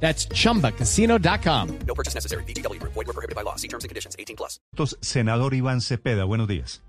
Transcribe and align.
That's 0.00 0.28
chumbacasino.com. 0.28 1.68
No 1.86 1.94
purchase 1.94 2.14
necessary. 2.14 2.44
BGW. 2.44 2.80
Void 2.82 2.94
were 2.94 3.12
prohibited 3.12 3.34
by 3.34 3.42
law. 3.42 3.56
See 3.56 3.68
terms 3.68 3.84
and 3.84 3.90
conditions. 3.90 4.14
18 4.18 4.36
plus. 4.36 4.60
Senador 5.00 5.54
Iván 5.54 5.80
Cepeda, 5.80 6.24
buenos 6.24 6.46
días. 6.48 6.82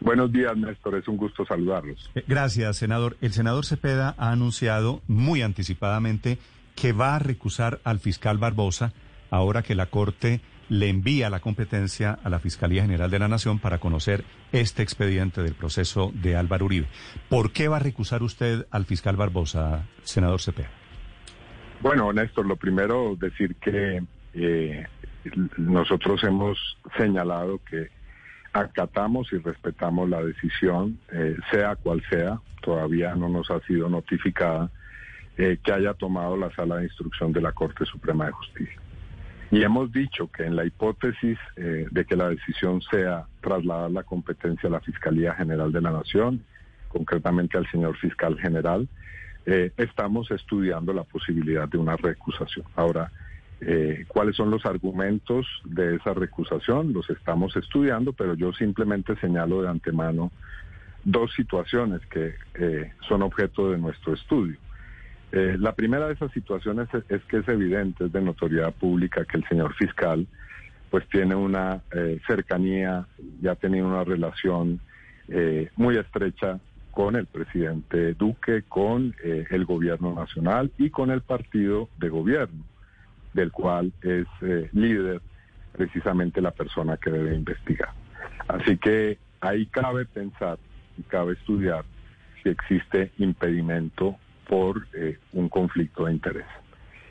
Buenos 0.00 0.32
días, 0.32 0.56
Néstor. 0.56 0.96
Es 0.96 1.08
un 1.08 1.16
gusto 1.16 1.44
saludarlos. 1.44 2.10
Eh, 2.14 2.24
Gracias, 2.26 2.76
senador. 2.76 3.16
El 3.20 3.32
senador 3.32 3.66
Cepeda 3.66 4.14
ha 4.16 4.30
anunciado 4.30 5.02
muy 5.08 5.42
anticipadamente 5.42 6.38
que 6.76 6.92
va 6.92 7.16
a 7.16 7.18
recusar 7.18 7.80
al 7.84 7.98
fiscal 7.98 8.38
Barbosa 8.38 8.92
ahora 9.30 9.62
que 9.62 9.74
la 9.74 9.86
Corte 9.86 10.40
le 10.68 10.88
envía 10.88 11.30
la 11.30 11.40
competencia 11.40 12.18
a 12.22 12.28
la 12.28 12.38
Fiscalía 12.38 12.82
General 12.82 13.10
de 13.10 13.18
la 13.18 13.26
Nación 13.28 13.58
para 13.58 13.78
conocer 13.78 14.24
este 14.52 14.82
expediente 14.82 15.42
del 15.42 15.54
proceso 15.54 16.12
de 16.14 16.36
Álvaro 16.36 16.66
Uribe. 16.66 16.86
¿Por 17.28 17.52
qué 17.52 17.68
va 17.68 17.76
a 17.76 17.80
recusar 17.80 18.22
usted 18.22 18.66
al 18.70 18.84
fiscal 18.84 19.16
Barbosa, 19.16 19.86
senador 20.04 20.40
Cepeda? 20.40 20.70
Bueno, 21.80 22.12
Néstor, 22.12 22.46
lo 22.46 22.56
primero 22.56 23.16
decir 23.16 23.54
que 23.56 24.02
eh, 24.34 24.86
nosotros 25.56 26.22
hemos 26.24 26.58
señalado 26.96 27.60
que 27.70 27.88
acatamos 28.52 29.32
y 29.32 29.38
respetamos 29.38 30.08
la 30.08 30.22
decisión, 30.22 30.98
eh, 31.12 31.36
sea 31.50 31.76
cual 31.76 32.02
sea, 32.10 32.40
todavía 32.62 33.14
no 33.14 33.28
nos 33.28 33.50
ha 33.50 33.60
sido 33.60 33.88
notificada, 33.88 34.70
eh, 35.36 35.58
que 35.62 35.72
haya 35.72 35.94
tomado 35.94 36.36
la 36.36 36.50
sala 36.54 36.76
de 36.76 36.84
instrucción 36.84 37.32
de 37.32 37.40
la 37.40 37.52
Corte 37.52 37.84
Suprema 37.84 38.26
de 38.26 38.32
Justicia. 38.32 38.80
Y 39.50 39.62
hemos 39.62 39.92
dicho 39.92 40.30
que 40.30 40.44
en 40.44 40.56
la 40.56 40.66
hipótesis 40.66 41.38
eh, 41.56 41.86
de 41.90 42.04
que 42.04 42.16
la 42.16 42.28
decisión 42.28 42.82
sea 42.82 43.26
trasladar 43.40 43.90
la 43.90 44.02
competencia 44.02 44.68
a 44.68 44.72
la 44.72 44.80
Fiscalía 44.80 45.34
General 45.34 45.72
de 45.72 45.80
la 45.80 45.90
Nación, 45.90 46.44
concretamente 46.88 47.56
al 47.56 47.70
señor 47.70 47.96
fiscal 47.96 48.38
general, 48.38 48.88
eh, 49.50 49.72
estamos 49.78 50.30
estudiando 50.30 50.92
la 50.92 51.04
posibilidad 51.04 51.66
de 51.66 51.78
una 51.78 51.96
recusación. 51.96 52.66
Ahora, 52.76 53.10
eh, 53.62 54.04
¿cuáles 54.06 54.36
son 54.36 54.50
los 54.50 54.66
argumentos 54.66 55.46
de 55.64 55.96
esa 55.96 56.12
recusación? 56.12 56.92
Los 56.92 57.08
estamos 57.08 57.56
estudiando, 57.56 58.12
pero 58.12 58.34
yo 58.34 58.52
simplemente 58.52 59.16
señalo 59.16 59.62
de 59.62 59.68
antemano 59.70 60.30
dos 61.02 61.32
situaciones 61.32 62.02
que 62.10 62.34
eh, 62.56 62.92
son 63.08 63.22
objeto 63.22 63.70
de 63.70 63.78
nuestro 63.78 64.12
estudio. 64.12 64.58
Eh, 65.32 65.56
la 65.58 65.72
primera 65.72 66.08
de 66.08 66.12
esas 66.12 66.30
situaciones 66.32 66.88
es, 66.92 67.04
es, 67.08 67.24
que 67.24 67.38
es 67.38 67.48
evidente, 67.48 68.04
es 68.04 68.12
de 68.12 68.20
notoriedad 68.20 68.74
pública 68.74 69.24
que 69.24 69.38
el 69.38 69.48
señor 69.48 69.74
fiscal 69.76 70.26
pues 70.90 71.06
tiene 71.08 71.34
una 71.34 71.82
cercanía, 72.26 73.06
ya 73.42 73.52
ha 73.52 73.56
tenido 73.56 73.86
una 73.86 74.04
relación 74.04 74.80
muy 75.76 75.98
estrecha 75.98 76.60
con 76.98 77.14
el 77.14 77.26
presidente 77.26 78.14
Duque, 78.14 78.64
con 78.68 79.14
eh, 79.22 79.46
el 79.50 79.64
gobierno 79.66 80.12
nacional 80.16 80.72
y 80.78 80.90
con 80.90 81.12
el 81.12 81.20
partido 81.20 81.88
de 81.96 82.08
gobierno, 82.08 82.64
del 83.34 83.52
cual 83.52 83.92
es 84.02 84.26
eh, 84.40 84.68
líder 84.72 85.20
precisamente 85.70 86.40
la 86.40 86.50
persona 86.50 86.96
que 86.96 87.12
debe 87.12 87.36
investigar. 87.36 87.90
Así 88.48 88.78
que 88.78 89.16
ahí 89.40 89.66
cabe 89.66 90.06
pensar 90.06 90.58
y 90.98 91.02
cabe 91.02 91.34
estudiar 91.34 91.84
si 92.42 92.48
existe 92.48 93.12
impedimento 93.18 94.16
por 94.48 94.88
eh, 94.92 95.18
un 95.34 95.48
conflicto 95.48 96.06
de 96.06 96.14
interés. 96.14 96.46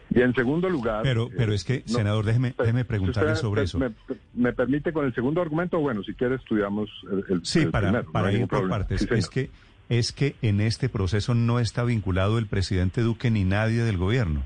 Y 0.09 0.19
en 0.19 0.33
segundo 0.33 0.67
lugar... 0.67 1.03
Pero, 1.03 1.29
pero 1.29 1.53
es 1.53 1.63
que, 1.63 1.75
eh, 1.75 1.83
no, 1.87 1.93
senador, 1.93 2.25
déjeme, 2.25 2.53
déjeme 2.59 2.83
preguntarle 2.83 3.31
usted, 3.31 3.41
sobre 3.41 3.63
eso. 3.63 3.79
Me, 3.79 3.91
me, 4.33 4.51
permite 4.51 4.91
con 4.91 5.05
el 5.05 5.15
segundo 5.15 5.41
argumento? 5.41 5.79
Bueno, 5.79 6.03
si 6.03 6.13
quiere 6.13 6.35
estudiamos 6.35 6.89
el, 7.09 7.23
el 7.29 7.45
Sí, 7.45 7.59
el 7.59 7.71
para, 7.71 7.87
primero, 7.87 8.11
para 8.11 8.27
no 8.27 8.33
ir 8.33 8.39
por 8.41 8.49
problema. 8.49 8.77
partes. 8.79 8.99
Sí, 8.99 9.07
es 9.11 9.29
que 9.29 9.49
es 9.89 10.11
que 10.11 10.35
en 10.41 10.61
este 10.61 10.89
proceso 10.89 11.33
no 11.33 11.59
está 11.59 11.83
vinculado 11.83 12.37
el 12.37 12.47
presidente 12.47 13.01
Duque 13.01 13.31
ni 13.31 13.43
nadie 13.43 13.83
del 13.83 13.97
gobierno. 13.97 14.43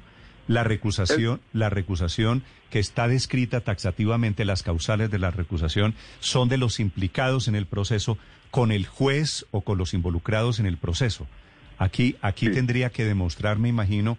La 0.48 0.64
recusación, 0.64 1.40
la 1.54 1.70
recusación 1.70 2.44
que 2.70 2.80
está 2.80 3.08
descrita 3.08 3.62
taxativamente, 3.62 4.46
las 4.46 4.64
causales 4.64 5.10
de 5.12 5.20
la 5.20 5.32
recusación 5.32 5.94
son 6.20 6.50
de 6.50 6.58
los 6.58 6.80
implicados 6.80 7.48
en 7.48 7.56
el 7.56 7.66
proceso 7.66 8.18
con 8.50 8.72
el 8.72 8.86
juez 8.86 9.46
o 9.52 9.62
con 9.62 9.78
los 9.78 9.94
involucrados 9.94 10.60
en 10.60 10.66
el 10.66 10.78
proceso. 10.78 11.28
Aquí, 11.78 12.18
aquí 12.22 12.48
Sí. 12.48 12.52
tendría 12.54 12.90
que 12.90 13.06
demostrar, 13.06 13.60
me 13.60 13.70
imagino, 13.70 14.18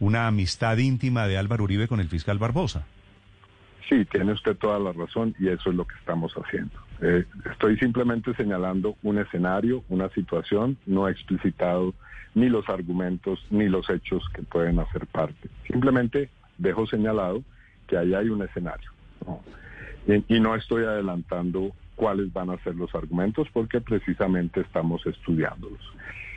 una 0.00 0.26
amistad 0.26 0.76
íntima 0.78 1.26
de 1.26 1.36
Álvaro 1.38 1.64
Uribe 1.64 1.88
con 1.88 2.00
el 2.00 2.08
fiscal 2.08 2.38
Barbosa. 2.38 2.86
Sí, 3.88 4.04
tiene 4.04 4.32
usted 4.32 4.56
toda 4.56 4.78
la 4.78 4.92
razón 4.92 5.34
y 5.38 5.48
eso 5.48 5.70
es 5.70 5.76
lo 5.76 5.86
que 5.86 5.94
estamos 5.96 6.32
haciendo. 6.34 6.72
Eh, 7.02 7.24
estoy 7.50 7.78
simplemente 7.78 8.34
señalando 8.34 8.96
un 9.02 9.18
escenario, 9.18 9.82
una 9.88 10.08
situación, 10.10 10.76
no 10.86 11.08
he 11.08 11.12
explicitado 11.12 11.94
ni 12.34 12.48
los 12.48 12.68
argumentos 12.68 13.44
ni 13.50 13.68
los 13.68 13.88
hechos 13.90 14.22
que 14.34 14.42
pueden 14.42 14.78
hacer 14.78 15.06
parte. 15.06 15.48
Simplemente 15.66 16.30
dejo 16.58 16.86
señalado 16.86 17.42
que 17.86 17.96
ahí 17.96 18.14
hay 18.14 18.28
un 18.28 18.42
escenario. 18.42 18.90
¿no? 19.26 19.40
Y, 20.06 20.36
y 20.36 20.40
no 20.40 20.54
estoy 20.54 20.84
adelantando 20.84 21.72
cuáles 21.96 22.32
van 22.32 22.50
a 22.50 22.58
ser 22.58 22.74
los 22.76 22.94
argumentos 22.94 23.48
porque 23.52 23.80
precisamente 23.80 24.60
estamos 24.60 25.04
estudiándolos. 25.06 25.80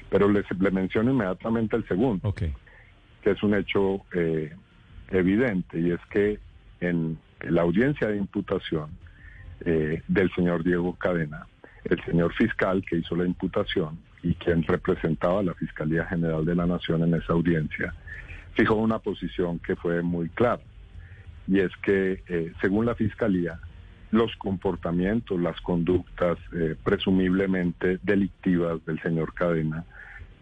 Pero 0.09 0.29
les, 0.29 0.45
le 0.59 0.71
menciono 0.71 1.11
inmediatamente 1.11 1.75
el 1.75 1.87
segundo 1.87 2.27
Ok. 2.29 2.43
que 3.21 3.31
es 3.31 3.43
un 3.43 3.53
hecho 3.55 4.01
eh, 4.13 4.53
evidente 5.09 5.79
y 5.79 5.91
es 5.91 5.99
que 6.09 6.39
en 6.81 7.17
la 7.41 7.61
audiencia 7.61 8.07
de 8.07 8.17
imputación 8.17 8.89
eh, 9.65 10.01
del 10.07 10.31
señor 10.33 10.63
Diego 10.63 10.95
Cadena, 10.95 11.47
el 11.85 12.03
señor 12.05 12.33
fiscal 12.33 12.83
que 12.87 12.97
hizo 12.97 13.15
la 13.15 13.25
imputación 13.25 13.99
y 14.21 14.35
quien 14.35 14.63
representaba 14.63 15.39
a 15.39 15.43
la 15.43 15.53
Fiscalía 15.53 16.05
General 16.05 16.45
de 16.45 16.55
la 16.55 16.65
Nación 16.65 17.03
en 17.03 17.13
esa 17.13 17.33
audiencia, 17.33 17.93
fijó 18.53 18.75
una 18.75 18.99
posición 18.99 19.59
que 19.59 19.75
fue 19.75 20.01
muy 20.01 20.29
clara 20.29 20.61
y 21.47 21.59
es 21.59 21.71
que 21.83 22.23
eh, 22.27 22.53
según 22.61 22.85
la 22.85 22.95
Fiscalía 22.95 23.59
los 24.11 24.35
comportamientos, 24.35 25.41
las 25.41 25.59
conductas 25.61 26.37
eh, 26.53 26.75
presumiblemente 26.83 27.99
delictivas 28.03 28.85
del 28.85 29.01
señor 29.01 29.33
Cadena, 29.33 29.85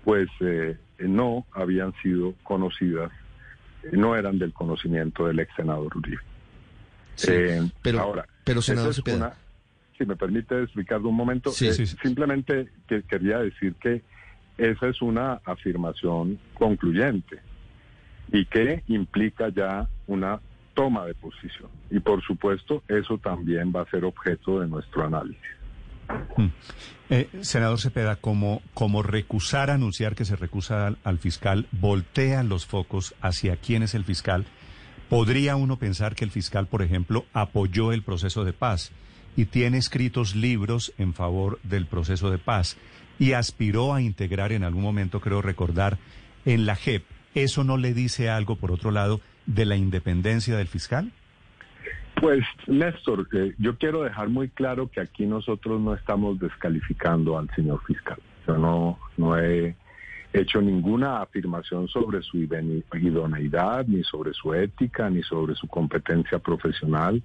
pues 0.03 0.27
eh, 0.41 0.77
no 0.99 1.45
habían 1.53 1.93
sido 2.03 2.33
conocidas, 2.43 3.11
no 3.93 4.17
eran 4.17 4.39
del 4.39 4.51
conocimiento 4.51 5.25
del 5.25 5.39
ex 5.39 5.55
senador 5.55 5.95
Uribe. 5.95 6.21
Sí, 7.15 7.31
pero, 7.81 8.01
ahora, 8.01 8.25
pero 8.43 8.61
senador 8.61 8.91
es 8.91 8.97
Cepeda, 8.97 9.15
una- 9.17 9.33
si 9.97 10.05
me 10.05 10.15
permite 10.15 10.63
explicarlo 10.63 11.09
un 11.09 11.15
momento, 11.15 11.51
Sí, 11.51 11.67
eh, 11.67 11.73
sí, 11.73 11.85
sí. 11.85 11.95
simplemente 12.01 12.69
que 12.87 13.03
quería 13.03 13.37
decir 13.39 13.75
que 13.75 14.01
esa 14.57 14.87
es 14.87 15.01
una 15.01 15.41
afirmación 15.45 16.39
concluyente 16.55 17.39
y 18.31 18.45
que 18.45 18.83
implica 18.87 19.49
ya 19.49 19.87
una 20.07 20.39
toma 20.73 21.05
de 21.05 21.13
posición. 21.13 21.69
Y 21.89 21.99
por 21.99 22.23
supuesto, 22.23 22.83
eso 22.87 23.17
también 23.17 23.71
va 23.75 23.81
a 23.81 23.89
ser 23.89 24.05
objeto 24.05 24.59
de 24.61 24.67
nuestro 24.67 25.05
análisis. 25.05 25.41
Mm. 26.37 26.47
Eh, 27.09 27.29
senador 27.41 27.79
Cepeda, 27.79 28.15
como, 28.15 28.61
como 28.73 29.03
recusar, 29.03 29.69
anunciar 29.69 30.15
que 30.15 30.25
se 30.25 30.35
recusa 30.35 30.87
al, 30.87 30.97
al 31.03 31.19
fiscal, 31.19 31.67
voltea 31.71 32.43
los 32.43 32.65
focos 32.65 33.13
hacia 33.21 33.57
quién 33.57 33.83
es 33.83 33.93
el 33.95 34.03
fiscal. 34.05 34.45
¿Podría 35.11 35.57
uno 35.57 35.75
pensar 35.75 36.15
que 36.15 36.23
el 36.23 36.31
fiscal, 36.31 36.67
por 36.67 36.81
ejemplo, 36.81 37.25
apoyó 37.33 37.91
el 37.91 38.01
proceso 38.01 38.45
de 38.45 38.53
paz 38.53 38.93
y 39.35 39.43
tiene 39.43 39.77
escritos 39.77 40.37
libros 40.37 40.93
en 40.97 41.13
favor 41.13 41.59
del 41.63 41.85
proceso 41.85 42.31
de 42.31 42.37
paz 42.37 42.77
y 43.19 43.33
aspiró 43.33 43.93
a 43.93 44.01
integrar 44.01 44.53
en 44.53 44.63
algún 44.63 44.83
momento, 44.83 45.19
creo 45.19 45.41
recordar, 45.41 45.97
en 46.45 46.65
la 46.65 46.77
JEP? 46.77 47.03
¿Eso 47.35 47.65
no 47.65 47.75
le 47.75 47.93
dice 47.93 48.29
algo, 48.29 48.55
por 48.55 48.71
otro 48.71 48.89
lado, 48.89 49.19
de 49.47 49.65
la 49.65 49.75
independencia 49.75 50.55
del 50.55 50.69
fiscal? 50.69 51.11
Pues, 52.15 52.45
Néstor, 52.67 53.27
eh, 53.33 53.53
yo 53.57 53.77
quiero 53.77 54.03
dejar 54.03 54.29
muy 54.29 54.47
claro 54.47 54.89
que 54.89 55.01
aquí 55.01 55.25
nosotros 55.25 55.81
no 55.81 55.93
estamos 55.93 56.39
descalificando 56.39 57.37
al 57.37 57.49
señor 57.53 57.83
fiscal. 57.85 58.19
Yo 58.47 58.57
no, 58.57 58.97
no 59.17 59.37
he 59.37 59.75
hecho 60.33 60.61
ninguna 60.61 61.21
afirmación 61.21 61.87
sobre 61.87 62.21
su 62.21 62.37
idoneidad, 62.37 63.85
ni 63.87 64.03
sobre 64.03 64.33
su 64.33 64.53
ética, 64.53 65.09
ni 65.09 65.23
sobre 65.23 65.55
su 65.55 65.67
competencia 65.67 66.39
profesional. 66.39 67.21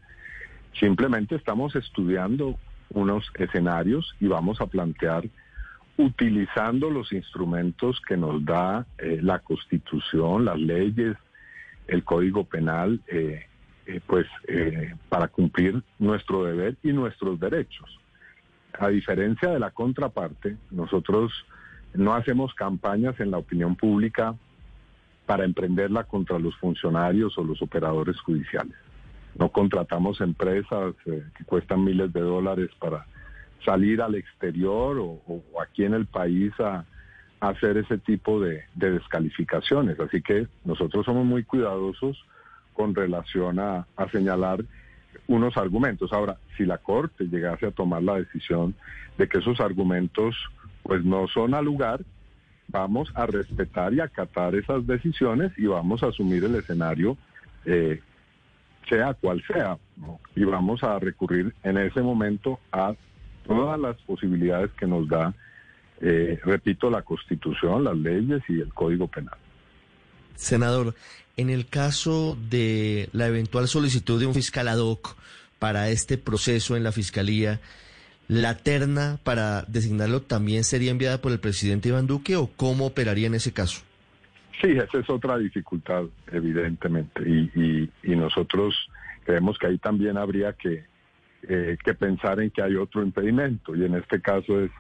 Simplemente 0.79 1.37
estamos 1.37 1.75
estudiando 1.77 2.59
unos 2.91 3.31
escenarios 3.35 4.15
y 4.21 4.27
vamos 4.27 4.61
a 4.61 4.67
plantear 4.67 5.25
utilizando 5.97 6.91
los 6.91 7.13
instrumentos 7.13 8.01
que 8.07 8.17
nos 8.17 8.45
da 8.45 8.87
eh, 8.99 9.21
la 9.23 9.39
Constitución, 9.39 10.45
las 10.45 10.59
leyes, 10.59 11.17
el 11.87 12.05
Código 12.05 12.45
Penal, 12.45 13.01
eh, 13.07 13.47
eh, 13.87 14.01
pues 14.05 14.27
eh, 14.49 14.95
para 15.09 15.29
cumplir 15.29 15.81
nuestro 15.99 16.45
deber 16.45 16.77
y 16.83 16.93
nuestros 16.93 17.39
derechos. 17.39 18.01
A 18.79 18.89
diferencia 18.89 19.51
de 19.51 19.61
la 19.61 19.71
contraparte, 19.71 20.57
nosotros 20.71 21.33
no 21.97 22.15
hacemos 22.15 22.55
campañas 22.55 23.19
en 23.21 23.31
la 23.31 23.39
opinión 23.39 23.77
pública 23.77 24.35
para 25.27 25.45
emprenderla 25.45 26.05
contra 26.05 26.39
los 26.39 26.57
funcionarios 26.57 27.37
o 27.37 27.45
los 27.45 27.61
operadores 27.63 28.19
judiciales. 28.21 28.77
No 29.39 29.51
contratamos 29.51 30.21
empresas 30.21 30.95
eh, 31.07 31.25
que 31.37 31.45
cuestan 31.45 31.85
miles 31.85 32.13
de 32.13 32.21
dólares 32.21 32.71
para 32.79 33.07
salir 33.65 34.01
al 34.01 34.15
exterior 34.15 34.97
o, 34.99 35.43
aquí 35.61 35.85
en 35.85 35.95
el 35.95 36.07
país 36.07 36.53
a, 36.61 36.85
hacer 37.39 37.77
ese 37.77 37.99
tipo 37.99 38.41
de, 38.41 38.65
de, 38.75 38.93
descalificaciones. 38.93 40.01
Así 40.01 40.23
que 40.23 40.49
nosotros 40.65 41.05
somos 41.05 41.27
muy 41.27 41.45
cuidadosos 41.45 42.25
con 42.73 42.95
relación 42.95 43.61
a 43.61 43.87
señalar 44.11 44.65
unos 45.27 45.57
argumentos. 45.57 46.13
Ahora, 46.13 46.39
si 46.57 46.65
la 46.65 46.79
Corte 46.79 47.25
llegase 47.25 47.67
a 47.67 47.71
tomar 47.73 48.03
la 48.03 48.17
decisión 48.17 48.75
de 49.19 49.29
que 49.29 49.39
esos 49.39 49.61
argumentos 49.61 50.35
pues 50.87 51.05
no 51.05 51.27
son 51.29 51.55
al 51.55 51.65
lugar, 51.65 52.01
vamos 52.69 53.11
a 53.15 53.27
respetar 53.27 53.93
y 53.95 54.01
acatar 54.01 54.55
esas 54.55 54.87
decisiones 54.87 55.53
y 55.57 55.67
vamos 55.67 56.03
a 56.03 56.09
asumir 56.09 56.45
el 56.45 56.55
escenario 56.55 57.17
eh, 57.65 58.01
sea 58.89 59.15
cual 59.15 59.43
sea, 59.47 59.79
y 60.37 60.45
vamos 60.45 60.83
a 60.85 60.99
recurrir 60.99 61.53
en 61.65 61.77
ese 61.79 62.01
momento 62.01 62.61
a 62.71 62.95
todas 63.47 63.79
las 63.81 63.97
posibilidades 64.03 64.71
que 64.79 64.87
nos 64.87 65.09
da, 65.09 65.35
eh, 66.01 66.39
repito, 66.45 66.89
la 66.89 67.03
Constitución, 67.03 67.83
las 67.85 67.97
leyes 67.97 68.43
y 68.49 68.61
el 68.61 68.73
Código 68.73 69.09
Penal. 69.09 69.37
Senador, 70.37 70.95
en 71.37 71.51
el 71.51 71.67
caso 71.67 72.39
de 72.49 73.09
la 73.13 73.27
eventual 73.27 73.67
solicitud 73.67 74.21
de 74.21 74.27
un 74.27 74.35
fiscal 74.35 74.69
ad 74.69 74.79
hoc 74.79 75.17
para 75.59 75.89
este 75.89 76.19
proceso 76.19 76.77
en 76.77 76.85
la 76.85 76.93
Fiscalía, 76.93 77.61
¿la 78.29 78.57
terna 78.57 79.19
para 79.23 79.63
designarlo 79.63 80.23
también 80.23 80.65
sería 80.65 80.91
enviada 80.91 81.21
por 81.21 81.33
el 81.33 81.41
presidente 81.41 81.89
Iván 81.89 82.07
Duque 82.07 82.37
o 82.37 82.49
cómo 82.57 82.87
operaría 82.87 83.27
en 83.27 83.35
ese 83.35 83.53
caso? 83.53 83.83
Sí, 84.61 84.71
esa 84.71 84.99
es 84.99 85.11
otra 85.11 85.37
dificultad, 85.37 86.05
evidentemente, 86.33 87.23
y, 87.29 87.91
y, 88.03 88.17
nosotros 88.17 88.75
creemos 89.25 89.59
que 89.59 89.67
ahí 89.67 89.79
también 89.79 90.17
habría 90.17 90.55
que, 90.55 90.85
eh, 91.43 91.77
que 91.85 91.95
pensar 91.95 92.41
en 92.41 92.51
que 92.51 92.63
hay 92.63 92.75
otro 92.77 93.03
impedimento, 93.03 93.77
y 93.77 93.85
en 93.85 93.97
este 93.97 94.23
caso 94.23 94.63
es 94.63 94.71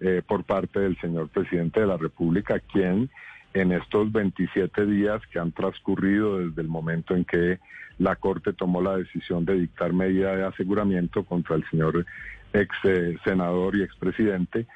eh, 0.00 0.22
por 0.26 0.42
parte 0.44 0.80
del 0.80 0.98
señor 1.00 1.28
presidente 1.28 1.80
de 1.80 1.86
la 1.86 1.96
República, 1.96 2.58
quien 2.58 3.08
en 3.54 3.72
estos 3.72 4.10
27 4.10 4.86
días 4.86 5.20
que 5.32 5.38
han 5.38 5.52
transcurrido 5.52 6.38
desde 6.38 6.62
el 6.62 6.68
momento 6.68 7.14
en 7.14 7.24
que 7.24 7.58
la 7.98 8.16
Corte 8.16 8.52
tomó 8.52 8.80
la 8.80 8.96
decisión 8.96 9.44
de 9.44 9.54
dictar 9.54 9.92
medida 9.92 10.34
de 10.34 10.44
aseguramiento 10.46 11.24
contra 11.24 11.56
el 11.56 11.68
señor 11.70 12.06
ex 12.52 12.74
eh, 12.84 13.16
senador 13.24 13.76
y 13.76 13.82
expresidente, 13.82 14.66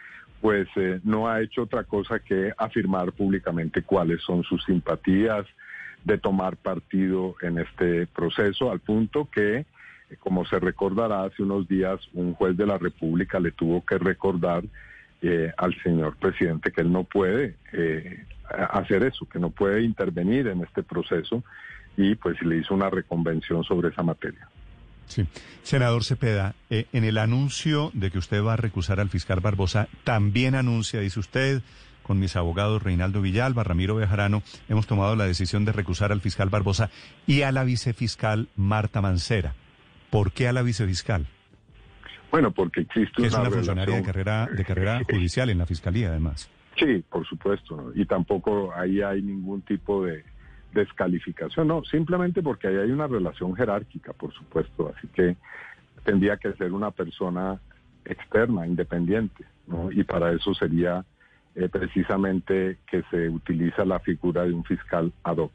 pues 0.44 0.68
eh, 0.76 1.00
no 1.04 1.26
ha 1.26 1.40
hecho 1.40 1.62
otra 1.62 1.84
cosa 1.84 2.18
que 2.18 2.52
afirmar 2.58 3.12
públicamente 3.12 3.80
cuáles 3.80 4.20
son 4.20 4.42
sus 4.42 4.62
simpatías 4.64 5.46
de 6.04 6.18
tomar 6.18 6.58
partido 6.58 7.34
en 7.40 7.56
este 7.56 8.06
proceso, 8.08 8.70
al 8.70 8.80
punto 8.80 9.30
que, 9.30 9.60
eh, 9.60 9.66
como 10.18 10.44
se 10.44 10.58
recordará, 10.58 11.24
hace 11.24 11.42
unos 11.42 11.66
días 11.66 11.98
un 12.12 12.34
juez 12.34 12.58
de 12.58 12.66
la 12.66 12.76
República 12.76 13.40
le 13.40 13.52
tuvo 13.52 13.86
que 13.86 13.96
recordar 13.96 14.64
eh, 15.22 15.50
al 15.56 15.74
señor 15.82 16.16
presidente 16.16 16.72
que 16.72 16.82
él 16.82 16.92
no 16.92 17.04
puede 17.04 17.56
hacer 18.70 19.02
eso, 19.02 19.26
que 19.26 19.38
no 19.38 19.48
puede 19.48 19.80
intervenir 19.82 20.48
en 20.48 20.60
este 20.60 20.82
proceso 20.82 21.42
y 21.96 22.16
pues 22.16 22.42
le 22.42 22.58
hizo 22.58 22.74
una 22.74 22.90
reconvención 22.90 23.64
sobre 23.64 23.88
esa 23.88 24.02
materia. 24.02 24.46
Sí. 25.06 25.26
Senador 25.62 26.04
Cepeda, 26.04 26.54
eh, 26.70 26.86
en 26.92 27.04
el 27.04 27.18
anuncio 27.18 27.90
de 27.94 28.10
que 28.10 28.18
usted 28.18 28.42
va 28.42 28.54
a 28.54 28.56
recusar 28.56 29.00
al 29.00 29.08
fiscal 29.08 29.40
Barbosa, 29.40 29.88
también 30.04 30.54
anuncia, 30.54 31.00
dice 31.00 31.20
usted, 31.20 31.62
con 32.02 32.18
mis 32.18 32.36
abogados 32.36 32.82
Reinaldo 32.82 33.20
Villalba, 33.22 33.64
Ramiro 33.64 33.96
Bejarano, 33.96 34.42
hemos 34.68 34.86
tomado 34.86 35.16
la 35.16 35.24
decisión 35.24 35.64
de 35.64 35.72
recusar 35.72 36.12
al 36.12 36.20
fiscal 36.20 36.50
Barbosa 36.50 36.90
y 37.26 37.42
a 37.42 37.52
la 37.52 37.64
vicefiscal 37.64 38.48
Marta 38.56 39.00
Mancera. 39.00 39.54
¿Por 40.10 40.32
qué 40.32 40.46
a 40.46 40.52
la 40.52 40.62
vicefiscal? 40.62 41.26
Bueno, 42.30 42.52
porque 42.52 42.82
existe 42.82 43.22
Que 43.22 43.28
es 43.28 43.32
una, 43.32 43.42
una 43.42 43.50
funcionaria 43.50 43.96
de 43.96 44.02
carrera, 44.02 44.46
de 44.46 44.64
carrera 44.64 45.00
judicial 45.10 45.50
en 45.50 45.58
la 45.58 45.66
fiscalía, 45.66 46.10
además. 46.10 46.50
Sí, 46.78 47.04
por 47.08 47.26
supuesto, 47.26 47.76
¿no? 47.76 47.92
y 47.94 48.04
tampoco 48.04 48.72
ahí 48.74 49.00
hay 49.00 49.22
ningún 49.22 49.62
tipo 49.62 50.04
de 50.04 50.24
descalificación, 50.74 51.68
no, 51.68 51.84
simplemente 51.84 52.42
porque 52.42 52.68
ahí 52.68 52.76
hay 52.76 52.90
una 52.90 53.06
relación 53.06 53.54
jerárquica, 53.54 54.12
por 54.12 54.32
supuesto, 54.34 54.92
así 54.94 55.08
que 55.08 55.36
tendría 56.04 56.36
que 56.36 56.52
ser 56.52 56.72
una 56.72 56.90
persona 56.90 57.60
externa, 58.04 58.66
independiente, 58.66 59.44
¿no? 59.66 59.90
y 59.90 60.04
para 60.04 60.32
eso 60.32 60.52
sería 60.54 61.04
eh, 61.54 61.68
precisamente 61.68 62.78
que 62.86 63.02
se 63.10 63.28
utiliza 63.28 63.84
la 63.84 64.00
figura 64.00 64.44
de 64.44 64.52
un 64.52 64.64
fiscal 64.64 65.12
ad 65.22 65.38
hoc. 65.38 65.52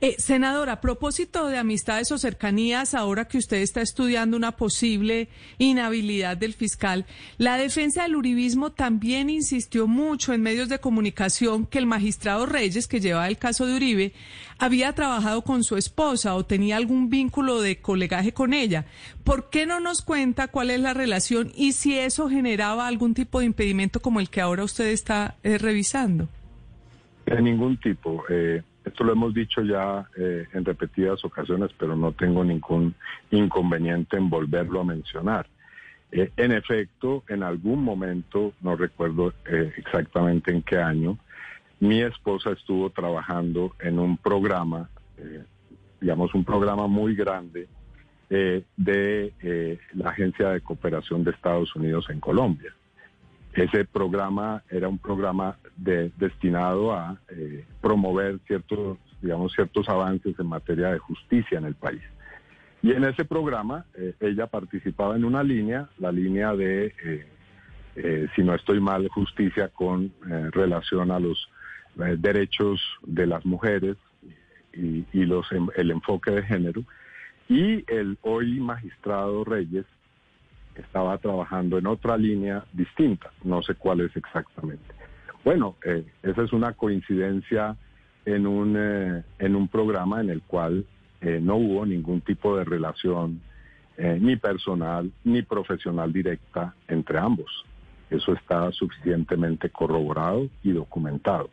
Eh, 0.00 0.16
senadora, 0.18 0.72
a 0.74 0.80
propósito 0.80 1.46
de 1.46 1.58
amistades 1.58 2.10
o 2.12 2.18
cercanías, 2.18 2.94
ahora 2.94 3.26
que 3.26 3.38
usted 3.38 3.58
está 3.58 3.80
estudiando 3.80 4.36
una 4.36 4.52
posible 4.52 5.28
inhabilidad 5.58 6.36
del 6.36 6.54
fiscal, 6.54 7.06
la 7.38 7.56
defensa 7.56 8.02
del 8.02 8.16
uribismo 8.16 8.72
también 8.72 9.30
insistió 9.30 9.86
mucho 9.86 10.32
en 10.32 10.42
medios 10.42 10.68
de 10.68 10.78
comunicación 10.78 11.66
que 11.66 11.78
el 11.78 11.86
magistrado 11.86 12.46
Reyes, 12.46 12.88
que 12.88 13.00
llevaba 13.00 13.28
el 13.28 13.38
caso 13.38 13.66
de 13.66 13.76
Uribe, 13.76 14.12
había 14.58 14.92
trabajado 14.92 15.42
con 15.42 15.64
su 15.64 15.76
esposa 15.76 16.34
o 16.34 16.44
tenía 16.44 16.76
algún 16.76 17.10
vínculo 17.10 17.60
de 17.60 17.78
colegaje 17.78 18.32
con 18.32 18.54
ella. 18.54 18.86
¿Por 19.24 19.50
qué 19.50 19.66
no 19.66 19.80
nos 19.80 20.02
cuenta 20.02 20.48
cuál 20.48 20.70
es 20.70 20.80
la 20.80 20.94
relación 20.94 21.52
y 21.56 21.72
si 21.72 21.98
eso 21.98 22.28
generaba 22.28 22.86
algún 22.86 23.14
tipo 23.14 23.40
de 23.40 23.46
impedimento 23.46 24.00
como 24.00 24.20
el 24.20 24.30
que 24.30 24.40
ahora 24.40 24.64
usted 24.64 24.86
está 24.86 25.36
eh, 25.42 25.58
revisando? 25.58 26.28
De 27.26 27.40
ningún 27.40 27.76
tipo. 27.78 28.24
Eh, 28.28 28.62
esto 28.92 29.04
lo 29.04 29.12
hemos 29.12 29.32
dicho 29.32 29.62
ya 29.62 30.06
eh, 30.16 30.46
en 30.52 30.64
repetidas 30.64 31.24
ocasiones, 31.24 31.70
pero 31.78 31.96
no 31.96 32.12
tengo 32.12 32.44
ningún 32.44 32.94
inconveniente 33.30 34.18
en 34.18 34.28
volverlo 34.28 34.82
a 34.82 34.84
mencionar. 34.84 35.46
Eh, 36.12 36.30
en 36.36 36.52
efecto, 36.52 37.24
en 37.26 37.42
algún 37.42 37.82
momento, 37.82 38.52
no 38.60 38.76
recuerdo 38.76 39.32
eh, 39.46 39.72
exactamente 39.78 40.50
en 40.52 40.62
qué 40.62 40.76
año, 40.76 41.18
mi 41.80 42.02
esposa 42.02 42.50
estuvo 42.50 42.90
trabajando 42.90 43.74
en 43.80 43.98
un 43.98 44.18
programa, 44.18 44.90
eh, 45.16 45.42
digamos 46.02 46.34
un 46.34 46.44
programa 46.44 46.86
muy 46.86 47.16
grande 47.16 47.68
de 48.28 49.78
la 49.92 50.08
Agencia 50.08 50.48
de 50.48 50.62
Cooperación 50.62 51.22
de 51.22 51.32
Estados 51.32 51.76
Unidos 51.76 52.06
en 52.08 52.18
Colombia. 52.18 52.74
Ese 53.54 53.84
programa 53.84 54.62
era 54.70 54.88
un 54.88 54.98
programa 54.98 55.58
de, 55.76 56.10
destinado 56.16 56.92
a 56.92 57.18
eh, 57.28 57.66
promover 57.82 58.38
ciertos, 58.46 58.98
digamos, 59.20 59.52
ciertos 59.52 59.88
avances 59.88 60.38
en 60.38 60.46
materia 60.46 60.88
de 60.88 60.98
justicia 60.98 61.58
en 61.58 61.66
el 61.66 61.74
país. 61.74 62.02
Y 62.82 62.92
en 62.92 63.04
ese 63.04 63.24
programa 63.24 63.84
eh, 63.94 64.14
ella 64.20 64.46
participaba 64.46 65.16
en 65.16 65.24
una 65.24 65.42
línea, 65.42 65.88
la 65.98 66.10
línea 66.10 66.54
de, 66.56 66.94
eh, 67.94 68.28
si 68.34 68.42
no 68.42 68.54
estoy 68.54 68.80
mal, 68.80 69.06
justicia 69.08 69.68
con 69.68 70.12
relación 70.52 71.10
a 71.10 71.20
los 71.20 71.48
derechos 72.18 72.80
de 73.02 73.26
las 73.26 73.44
mujeres 73.44 73.96
y, 74.72 75.04
y 75.12 75.26
los, 75.26 75.46
el 75.76 75.90
enfoque 75.90 76.30
de 76.30 76.42
género. 76.42 76.84
Y 77.50 77.84
el 77.86 78.16
hoy 78.22 78.60
magistrado 78.60 79.44
Reyes 79.44 79.84
estaba 80.76 81.18
trabajando 81.18 81.78
en 81.78 81.86
otra 81.86 82.16
línea 82.16 82.64
distinta, 82.72 83.30
no 83.44 83.62
sé 83.62 83.74
cuál 83.74 84.00
es 84.00 84.16
exactamente. 84.16 84.94
Bueno, 85.44 85.76
eh, 85.84 86.04
esa 86.22 86.42
es 86.42 86.52
una 86.52 86.72
coincidencia 86.72 87.76
en 88.24 88.46
un, 88.46 88.76
eh, 88.78 89.22
en 89.38 89.56
un 89.56 89.68
programa 89.68 90.20
en 90.20 90.30
el 90.30 90.42
cual 90.42 90.84
eh, 91.20 91.40
no 91.40 91.56
hubo 91.56 91.86
ningún 91.86 92.20
tipo 92.20 92.56
de 92.56 92.64
relación 92.64 93.40
eh, 93.96 94.18
ni 94.20 94.36
personal 94.36 95.12
ni 95.22 95.42
profesional 95.42 96.12
directa 96.12 96.74
entre 96.88 97.18
ambos. 97.18 97.64
Eso 98.10 98.32
está 98.32 98.72
suficientemente 98.72 99.70
corroborado 99.70 100.48
y 100.62 100.72
documentado. 100.72 101.50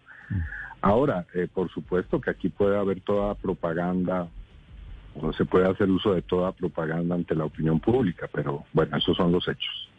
Ahora, 0.82 1.26
eh, 1.34 1.48
por 1.54 1.70
supuesto 1.70 2.22
que 2.22 2.30
aquí 2.30 2.50
puede 2.50 2.78
haber 2.78 3.02
toda 3.02 3.36
propaganda 3.36 4.28
no 5.16 5.34
se 5.34 5.46
puede 5.46 5.70
hacer 5.70 5.89
uso 5.89 6.13
de 6.13 6.22
toda 6.22 6.51
propaganda 6.51 7.16
ante 7.16 7.36
la 7.36 7.46
opinión 7.46 7.80
pública, 7.80 8.30
pero 8.32 8.66
bueno, 8.74 8.98
esos 8.98 9.16
son 9.18 9.32
los 9.32 9.48
hechos. 9.48 9.89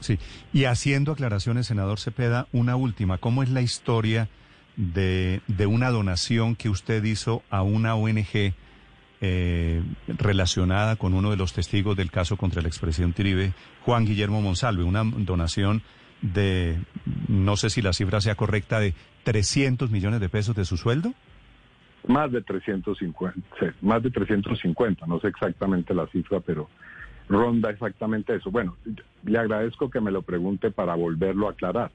Sí, 0.00 0.18
y 0.52 0.64
haciendo 0.64 1.12
aclaraciones, 1.12 1.66
senador 1.66 1.98
Cepeda, 1.98 2.46
una 2.52 2.76
última. 2.76 3.18
¿Cómo 3.18 3.42
es 3.42 3.50
la 3.50 3.62
historia 3.62 4.28
de, 4.76 5.40
de 5.48 5.66
una 5.66 5.90
donación 5.90 6.54
que 6.54 6.68
usted 6.68 7.02
hizo 7.04 7.42
a 7.50 7.62
una 7.62 7.96
ONG 7.96 8.54
eh, 9.20 9.82
relacionada 10.06 10.94
con 10.94 11.14
uno 11.14 11.30
de 11.30 11.36
los 11.36 11.52
testigos 11.52 11.96
del 11.96 12.12
caso 12.12 12.36
contra 12.36 12.60
el 12.60 12.66
expresidente 12.66 13.22
Uribe, 13.22 13.52
Juan 13.84 14.04
Guillermo 14.04 14.40
Monsalve? 14.40 14.84
Una 14.84 15.02
donación 15.04 15.82
de, 16.22 16.78
no 17.26 17.56
sé 17.56 17.70
si 17.70 17.82
la 17.82 17.92
cifra 17.92 18.20
sea 18.20 18.36
correcta, 18.36 18.78
de 18.78 18.94
300 19.24 19.90
millones 19.90 20.20
de 20.20 20.28
pesos 20.28 20.54
de 20.54 20.64
su 20.64 20.76
sueldo. 20.76 21.12
Más 22.06 22.30
de 22.32 22.42
350, 22.42 23.40
sí, 23.58 23.66
más 23.82 24.02
de 24.02 24.10
350, 24.10 25.06
no 25.06 25.20
sé 25.20 25.28
exactamente 25.28 25.94
la 25.94 26.06
cifra, 26.08 26.40
pero 26.40 26.68
ronda 27.28 27.70
exactamente 27.70 28.34
eso. 28.34 28.50
Bueno, 28.50 28.76
le 29.24 29.38
agradezco 29.38 29.90
que 29.90 30.00
me 30.00 30.10
lo 30.10 30.22
pregunte 30.22 30.70
para 30.70 30.94
volverlo 30.94 31.48
a 31.48 31.52
aclarar. 31.52 31.90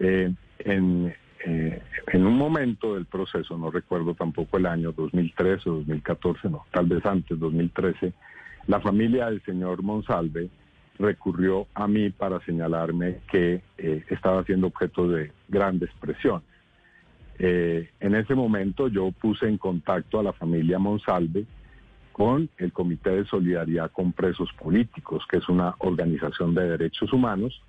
Eh, 0.00 0.32
en, 0.58 1.14
eh, 1.44 1.82
en 2.08 2.26
un 2.26 2.36
momento 2.36 2.94
del 2.94 3.06
proceso, 3.06 3.56
no 3.56 3.70
recuerdo 3.70 4.14
tampoco 4.14 4.56
el 4.56 4.66
año 4.66 4.92
2013 4.92 5.70
o 5.70 5.74
2014, 5.74 6.48
no, 6.50 6.66
tal 6.72 6.86
vez 6.86 7.04
antes, 7.06 7.38
2013, 7.38 8.12
la 8.66 8.80
familia 8.80 9.26
del 9.26 9.42
señor 9.44 9.82
Monsalve 9.82 10.48
recurrió 10.98 11.66
a 11.74 11.86
mí 11.86 12.10
para 12.10 12.40
señalarme 12.40 13.18
que 13.30 13.62
eh, 13.78 14.04
estaba 14.08 14.42
siendo 14.44 14.68
objeto 14.68 15.08
de 15.08 15.30
grandes 15.48 15.90
presiones. 16.00 16.55
Eh, 17.38 17.90
en 18.00 18.14
ese 18.14 18.34
momento 18.34 18.88
yo 18.88 19.12
puse 19.12 19.46
en 19.46 19.58
contacto 19.58 20.18
a 20.18 20.22
la 20.22 20.32
familia 20.32 20.78
Monsalve 20.78 21.44
con 22.12 22.48
el 22.56 22.72
Comité 22.72 23.10
de 23.10 23.24
Solidaridad 23.26 23.90
con 23.92 24.12
Presos 24.12 24.50
Políticos, 24.54 25.24
que 25.30 25.36
es 25.36 25.48
una 25.48 25.74
organización 25.80 26.54
de 26.54 26.66
derechos 26.66 27.12
humanos, 27.12 27.62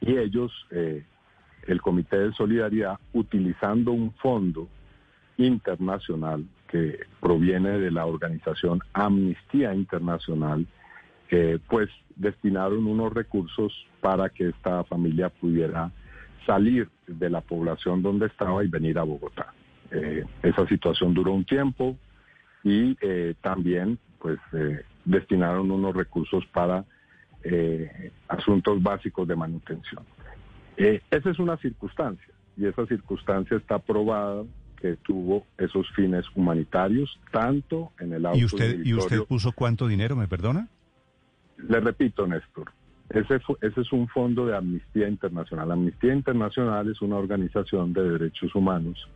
y 0.00 0.16
ellos, 0.16 0.52
eh, 0.70 1.04
el 1.66 1.82
Comité 1.82 2.18
de 2.18 2.32
Solidaridad, 2.32 2.98
utilizando 3.12 3.92
un 3.92 4.12
fondo 4.14 4.68
internacional 5.36 6.46
que 6.66 7.00
proviene 7.20 7.78
de 7.78 7.90
la 7.90 8.06
organización 8.06 8.80
Amnistía 8.94 9.74
Internacional, 9.74 10.66
eh, 11.30 11.58
pues 11.68 11.90
destinaron 12.16 12.86
unos 12.86 13.12
recursos 13.12 13.86
para 14.00 14.30
que 14.30 14.48
esta 14.48 14.82
familia 14.84 15.28
pudiera 15.28 15.92
salir 16.46 16.88
de 17.08 17.30
la 17.30 17.40
población 17.40 18.02
donde 18.02 18.26
estaba 18.26 18.62
y 18.64 18.68
venir 18.68 18.98
a 18.98 19.02
Bogotá. 19.02 19.52
Eh, 19.90 20.24
esa 20.42 20.66
situación 20.68 21.14
duró 21.14 21.32
un 21.32 21.44
tiempo 21.44 21.96
y 22.62 22.96
eh, 23.00 23.34
también 23.40 23.98
pues 24.18 24.38
eh, 24.52 24.82
destinaron 25.04 25.70
unos 25.70 25.94
recursos 25.94 26.44
para 26.52 26.84
eh, 27.42 28.12
asuntos 28.28 28.82
básicos 28.82 29.26
de 29.26 29.36
manutención. 29.36 30.04
Esa 30.76 31.30
es 31.30 31.38
una 31.38 31.56
circunstancia 31.56 32.32
y 32.56 32.66
esa 32.66 32.86
circunstancia 32.86 33.56
está 33.56 33.78
probada 33.78 34.44
que 34.80 34.96
tuvo 34.96 35.44
esos 35.56 35.90
fines 35.90 36.24
humanitarios, 36.36 37.18
tanto 37.32 37.90
en 37.98 38.12
el 38.12 38.26
auto 38.26 38.38
¿Y 38.38 38.44
usted, 38.44 38.84
¿Y 38.84 38.94
usted 38.94 39.24
puso 39.24 39.50
cuánto 39.52 39.88
dinero, 39.88 40.14
me 40.14 40.28
perdona? 40.28 40.68
Le 41.56 41.80
repito, 41.80 42.26
Néstor, 42.28 42.70
ese, 43.10 43.40
ese 43.62 43.80
es 43.80 43.92
un 43.92 44.08
fondo 44.08 44.46
de 44.46 44.56
Amnistía 44.56 45.08
Internacional. 45.08 45.70
Amnistía 45.72 46.12
Internacional 46.12 46.90
es 46.90 47.00
una 47.00 47.16
organización 47.16 47.92
de 47.92 48.08
derechos 48.10 48.54
humanos 48.54 49.08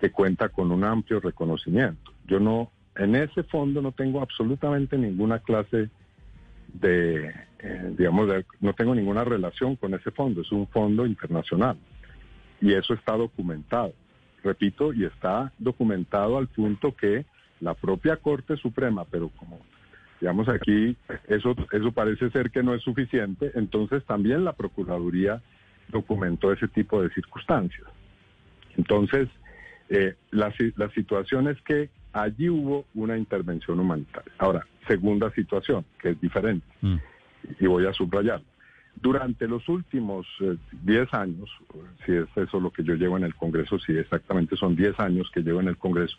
que 0.00 0.10
cuenta 0.10 0.48
con 0.48 0.70
un 0.72 0.84
amplio 0.84 1.20
reconocimiento. 1.20 2.12
Yo 2.26 2.40
no, 2.40 2.70
en 2.96 3.14
ese 3.16 3.42
fondo 3.44 3.80
no 3.80 3.92
tengo 3.92 4.20
absolutamente 4.20 4.98
ninguna 4.98 5.38
clase 5.38 5.88
de, 6.74 7.28
eh, 7.60 7.94
digamos, 7.96 8.28
de- 8.28 8.44
no 8.60 8.72
tengo 8.74 8.94
ninguna 8.94 9.24
relación 9.24 9.76
con 9.76 9.94
ese 9.94 10.10
fondo. 10.10 10.40
Es 10.42 10.52
un 10.52 10.66
fondo 10.68 11.06
internacional 11.06 11.76
y 12.60 12.72
eso 12.72 12.94
está 12.94 13.16
documentado. 13.16 13.92
Repito, 14.42 14.92
y 14.92 15.04
está 15.04 15.52
documentado 15.58 16.36
al 16.36 16.48
punto 16.48 16.94
que 16.96 17.24
la 17.60 17.74
propia 17.74 18.16
Corte 18.16 18.56
Suprema, 18.56 19.04
pero 19.04 19.28
como 19.30 19.60
digamos 20.22 20.48
aquí, 20.48 20.96
eso, 21.26 21.56
eso 21.72 21.90
parece 21.90 22.30
ser 22.30 22.52
que 22.52 22.62
no 22.62 22.74
es 22.74 22.82
suficiente, 22.84 23.50
entonces 23.56 24.04
también 24.04 24.44
la 24.44 24.52
Procuraduría 24.52 25.42
documentó 25.88 26.52
ese 26.52 26.68
tipo 26.68 27.02
de 27.02 27.10
circunstancias. 27.10 27.88
Entonces, 28.76 29.28
eh, 29.88 30.14
la, 30.30 30.54
la 30.76 30.88
situación 30.90 31.48
es 31.48 31.60
que 31.62 31.90
allí 32.12 32.48
hubo 32.48 32.86
una 32.94 33.18
intervención 33.18 33.80
humanitaria. 33.80 34.32
Ahora, 34.38 34.64
segunda 34.86 35.28
situación, 35.32 35.84
que 36.00 36.10
es 36.10 36.20
diferente, 36.20 36.66
Mm. 36.82 36.98
y 37.58 37.66
voy 37.66 37.86
a 37.86 37.92
subrayarlo. 37.92 38.46
Durante 38.94 39.48
los 39.48 39.68
últimos 39.68 40.24
eh, 40.40 40.56
10 40.84 41.14
años, 41.14 41.50
si 42.06 42.12
es 42.12 42.28
eso 42.36 42.60
lo 42.60 42.70
que 42.70 42.84
yo 42.84 42.94
llevo 42.94 43.16
en 43.16 43.24
el 43.24 43.34
Congreso, 43.34 43.80
si 43.80 43.98
exactamente 43.98 44.54
son 44.54 44.76
10 44.76 45.00
años 45.00 45.28
que 45.34 45.40
llevo 45.40 45.60
en 45.60 45.66
el 45.66 45.78
Congreso, 45.78 46.16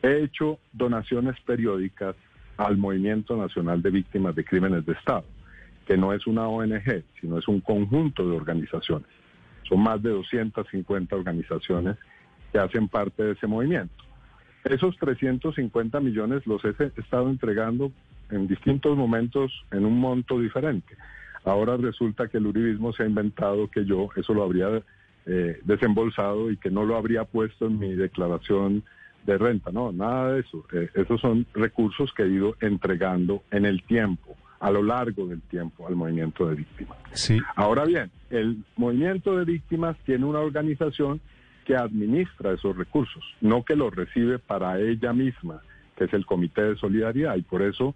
he 0.00 0.22
hecho 0.22 0.60
donaciones 0.72 1.40
periódicas 1.40 2.14
al 2.56 2.76
Movimiento 2.76 3.36
Nacional 3.36 3.82
de 3.82 3.90
Víctimas 3.90 4.34
de 4.34 4.44
Crímenes 4.44 4.84
de 4.86 4.92
Estado, 4.92 5.24
que 5.86 5.96
no 5.96 6.12
es 6.12 6.26
una 6.26 6.48
ONG, 6.48 7.04
sino 7.20 7.38
es 7.38 7.48
un 7.48 7.60
conjunto 7.60 8.28
de 8.28 8.36
organizaciones. 8.36 9.08
Son 9.68 9.80
más 9.80 10.02
de 10.02 10.10
250 10.10 11.16
organizaciones 11.16 11.96
que 12.52 12.58
hacen 12.58 12.88
parte 12.88 13.22
de 13.22 13.32
ese 13.32 13.46
movimiento. 13.46 13.94
Esos 14.64 14.96
350 14.98 16.00
millones 16.00 16.46
los 16.46 16.62
he 16.64 16.74
estado 16.96 17.28
entregando 17.28 17.90
en 18.30 18.46
distintos 18.46 18.96
momentos 18.96 19.52
en 19.70 19.84
un 19.84 19.98
monto 19.98 20.38
diferente. 20.38 20.96
Ahora 21.44 21.76
resulta 21.76 22.28
que 22.28 22.38
el 22.38 22.46
uribismo 22.46 22.92
se 22.92 23.02
ha 23.02 23.06
inventado 23.06 23.68
que 23.68 23.84
yo 23.84 24.08
eso 24.14 24.32
lo 24.32 24.44
habría 24.44 24.82
eh, 25.26 25.60
desembolsado 25.64 26.50
y 26.50 26.56
que 26.56 26.70
no 26.70 26.84
lo 26.84 26.96
habría 26.96 27.24
puesto 27.24 27.66
en 27.66 27.78
mi 27.78 27.94
declaración 27.94 28.84
de 29.24 29.38
renta. 29.38 29.70
No, 29.70 29.92
nada 29.92 30.34
de 30.34 30.40
eso. 30.40 30.64
Eh, 30.72 30.88
esos 30.94 31.20
son 31.20 31.46
recursos 31.54 32.12
que 32.14 32.24
he 32.24 32.28
ido 32.28 32.56
entregando 32.60 33.42
en 33.50 33.66
el 33.66 33.82
tiempo, 33.84 34.36
a 34.60 34.70
lo 34.70 34.82
largo 34.82 35.26
del 35.26 35.40
tiempo, 35.42 35.86
al 35.86 35.96
movimiento 35.96 36.48
de 36.48 36.56
víctimas. 36.56 36.98
Sí. 37.12 37.40
Ahora 37.56 37.84
bien, 37.84 38.10
el 38.30 38.64
movimiento 38.76 39.36
de 39.36 39.44
víctimas 39.44 39.96
tiene 40.04 40.24
una 40.24 40.40
organización 40.40 41.20
que 41.64 41.76
administra 41.76 42.52
esos 42.52 42.76
recursos, 42.76 43.22
no 43.40 43.64
que 43.64 43.76
los 43.76 43.94
recibe 43.94 44.38
para 44.38 44.80
ella 44.80 45.12
misma, 45.12 45.62
que 45.96 46.04
es 46.04 46.12
el 46.12 46.26
Comité 46.26 46.62
de 46.62 46.76
Solidaridad, 46.76 47.36
y 47.36 47.42
por 47.42 47.62
eso 47.62 47.94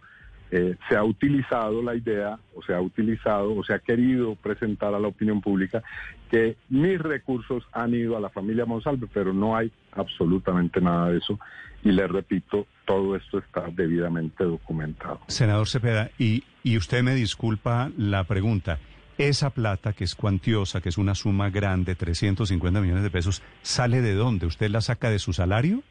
eh, 0.51 0.77
se 0.89 0.97
ha 0.97 1.03
utilizado 1.03 1.83
la 1.83 1.95
idea, 1.95 2.39
o 2.55 2.63
se 2.63 2.73
ha 2.73 2.81
utilizado, 2.81 3.55
o 3.57 3.65
se 3.65 3.75
ha 3.75 3.81
querido 3.81 4.37
presentar 4.37 4.95
a 4.95 5.01
la 5.01 5.09
opinión 5.09 5.41
pública 5.41 5.83
que 6.31 6.57
mis 6.69 7.01
recursos 7.01 7.65
han 7.73 7.95
ido 7.95 8.17
a 8.17 8.21
la 8.21 8.31
familia 8.31 8.65
Monsalve, 8.65 9.09
pero 9.13 9.33
no 9.33 9.57
hay 9.57 9.73
absolutamente 9.93 10.81
nada 10.81 11.11
de 11.11 11.19
eso. 11.19 11.39
Y 11.85 11.93
les 11.93 12.11
repito, 12.11 12.67
todo 12.85 13.17
esto 13.17 13.39
está 13.39 13.65
debidamente 13.73 14.45
documentado. 14.45 15.21
Senador 15.29 15.69
Cepeda, 15.69 16.11
y, 16.19 16.45
y 16.63 16.77
usted 16.77 17.03
me 17.03 17.15
disculpa 17.15 17.91
la 17.97 18.25
pregunta. 18.25 18.79
Esa 19.19 19.51
plata, 19.51 19.93
que 19.93 20.05
es 20.05 20.15
cuantiosa, 20.15 20.81
que 20.81 20.91
es 20.91 20.99
una 20.99 21.15
suma 21.15 21.49
grande, 21.49 21.95
350 21.95 22.81
millones 22.81 23.03
de 23.03 23.11
pesos, 23.11 23.43
¿sale 23.63 24.03
de 24.03 24.15
dónde? 24.15 24.47
¿Usted 24.47 24.69
la 24.69 24.81
saca 24.81 25.11
de 25.11 25.19
su 25.19 25.33
salario? 25.33 25.83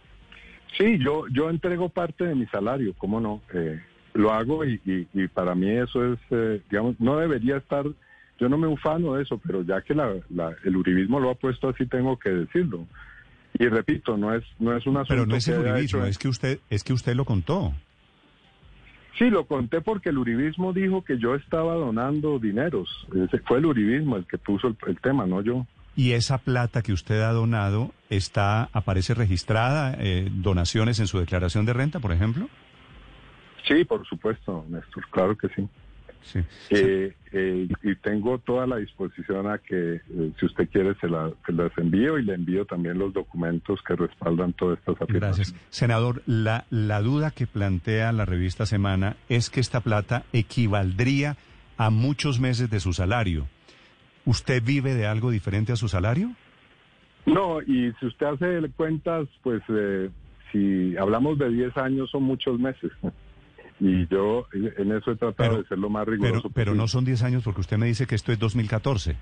Sí, 0.77 0.97
yo, 0.99 1.25
yo 1.31 1.49
entrego 1.49 1.89
parte 1.89 2.25
de 2.25 2.35
mi 2.35 2.45
salario, 2.47 2.93
¿cómo 2.97 3.19
no? 3.19 3.41
Eh, 3.53 3.81
lo 4.15 4.33
hago 4.33 4.65
y, 4.65 4.81
y, 4.85 5.07
y 5.13 5.27
para 5.27 5.53
mí 5.53 5.69
eso 5.69 6.13
es, 6.13 6.19
eh, 6.31 6.61
digamos, 6.71 6.95
no 6.99 7.17
debería 7.17 7.57
estar, 7.57 7.85
yo 8.39 8.49
no 8.49 8.57
me 8.57 8.65
ufano 8.67 9.13
de 9.13 9.23
eso, 9.23 9.39
pero 9.45 9.61
ya 9.61 9.81
que 9.81 9.93
la, 9.93 10.13
la, 10.29 10.53
el 10.63 10.75
uribismo 10.75 11.19
lo 11.19 11.29
ha 11.29 11.35
puesto 11.35 11.69
así, 11.69 11.85
tengo 11.85 12.17
que 12.17 12.29
decirlo. 12.29 12.87
Y 13.59 13.67
repito, 13.67 14.17
no 14.17 14.33
es, 14.33 14.43
no 14.59 14.75
es 14.75 14.85
un 14.87 14.97
asunto 14.97 15.09
Pero 15.09 15.25
no 15.25 15.35
es 15.35 15.47
el 15.47 15.59
uribismo, 15.59 15.99
hecho- 15.99 16.05
es 16.07 16.17
que 16.17 16.27
usted, 16.27 16.59
es 16.69 16.83
que 16.83 16.93
usted 16.93 17.15
lo 17.15 17.23
contó. 17.25 17.73
Sí, 19.17 19.29
lo 19.29 19.45
conté 19.45 19.79
porque 19.79 20.09
el 20.09 20.17
uribismo 20.17 20.73
dijo 20.73 21.03
que 21.05 21.17
yo 21.17 21.35
estaba 21.35 21.73
donando 21.75 22.37
dineros. 22.37 22.89
Ese 23.15 23.39
fue 23.39 23.59
el 23.59 23.65
uribismo 23.67 24.17
el 24.17 24.25
que 24.25 24.37
puso 24.37 24.67
el, 24.67 24.75
el 24.87 24.99
tema, 24.99 25.25
no 25.25 25.41
yo. 25.41 25.65
Y 25.95 26.11
esa 26.11 26.37
plata 26.39 26.81
que 26.81 26.91
usted 26.91 27.21
ha 27.21 27.31
donado 27.31 27.91
está, 28.09 28.67
aparece 28.73 29.13
registrada, 29.13 29.95
eh, 29.99 30.27
donaciones 30.29 30.99
en 30.99 31.07
su 31.07 31.17
declaración 31.19 31.65
de 31.65 31.71
renta, 31.71 32.01
por 32.01 32.11
ejemplo. 32.11 32.49
Sí, 33.67 33.83
por 33.83 34.05
supuesto, 34.05 34.65
Néstor, 34.69 35.05
claro 35.09 35.37
que 35.37 35.47
sí. 35.49 35.67
Sí. 36.21 36.39
Eh, 36.71 37.13
eh, 37.33 37.67
y 37.83 37.95
tengo 37.97 38.39
toda 38.39 38.65
la 38.65 38.77
disposición 38.77 39.47
a 39.47 39.59
que, 39.59 39.95
eh, 39.95 40.31
si 40.39 40.45
usted 40.47 40.67
quiere, 40.69 40.95
se, 40.95 41.07
la, 41.07 41.31
se 41.45 41.51
las 41.51 41.71
envío 41.77 42.17
y 42.17 42.23
le 42.23 42.33
envío 42.33 42.65
también 42.65 42.97
los 42.97 43.13
documentos 43.13 43.79
que 43.83 43.95
respaldan 43.95 44.53
todas 44.53 44.79
estas 44.79 44.95
afirmaciones. 44.95 45.51
Gracias. 45.51 45.67
Senador, 45.69 46.23
la, 46.25 46.65
la 46.71 47.01
duda 47.01 47.29
que 47.29 47.45
plantea 47.45 48.11
la 48.11 48.25
revista 48.25 48.65
Semana 48.65 49.17
es 49.29 49.51
que 49.51 49.59
esta 49.59 49.81
plata 49.81 50.23
equivaldría 50.33 51.37
a 51.77 51.91
muchos 51.91 52.39
meses 52.39 52.71
de 52.71 52.79
su 52.79 52.93
salario. 52.93 53.47
¿Usted 54.25 54.63
vive 54.63 54.95
de 54.95 55.05
algo 55.05 55.29
diferente 55.29 55.73
a 55.73 55.75
su 55.75 55.87
salario? 55.87 56.31
No, 57.25 57.61
y 57.61 57.91
si 57.99 58.05
usted 58.05 58.25
hace 58.25 58.69
cuentas, 58.75 59.27
pues 59.43 59.61
eh, 59.69 60.09
si 60.51 60.95
hablamos 60.97 61.37
de 61.37 61.49
10 61.49 61.77
años 61.77 62.09
son 62.09 62.23
muchos 62.23 62.59
meses. 62.59 62.91
Y 63.79 64.07
yo 64.07 64.47
en 64.53 64.91
eso 64.93 65.11
he 65.11 65.15
tratado 65.17 65.33
Pero- 65.49 65.61
de 65.63 65.67
ser 65.67 65.77
lo 65.79 65.89
más 65.89 66.07
riguroso 66.07 66.49
pero 66.49 66.73
no 66.73 66.87
son 66.87 67.03
10 67.03 67.23
años 67.23 67.43
porque 67.43 67.61
usted 67.61 67.77
me 67.77 67.87
dice 67.87 68.07
que 68.07 68.15
esto 68.15 68.31
es 68.31 68.39
2014. 68.39 69.15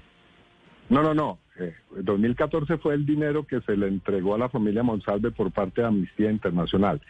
No, 0.89 1.01
no, 1.01 1.13
no. 1.13 1.39
Eh, 1.59 1.73
2014 2.01 2.77
fue 2.77 2.93
el 2.93 3.05
dinero 3.05 3.47
que 3.47 3.61
se 3.61 3.75
le 3.77 3.87
entregó 3.87 4.35
a 4.35 4.37
la 4.37 4.49
familia 4.49 4.83
Monsalve 4.83 5.31
por 5.31 5.51
parte 5.51 5.81
de 5.81 5.87
Amnistía 5.87 6.29
Internacional. 6.29 7.01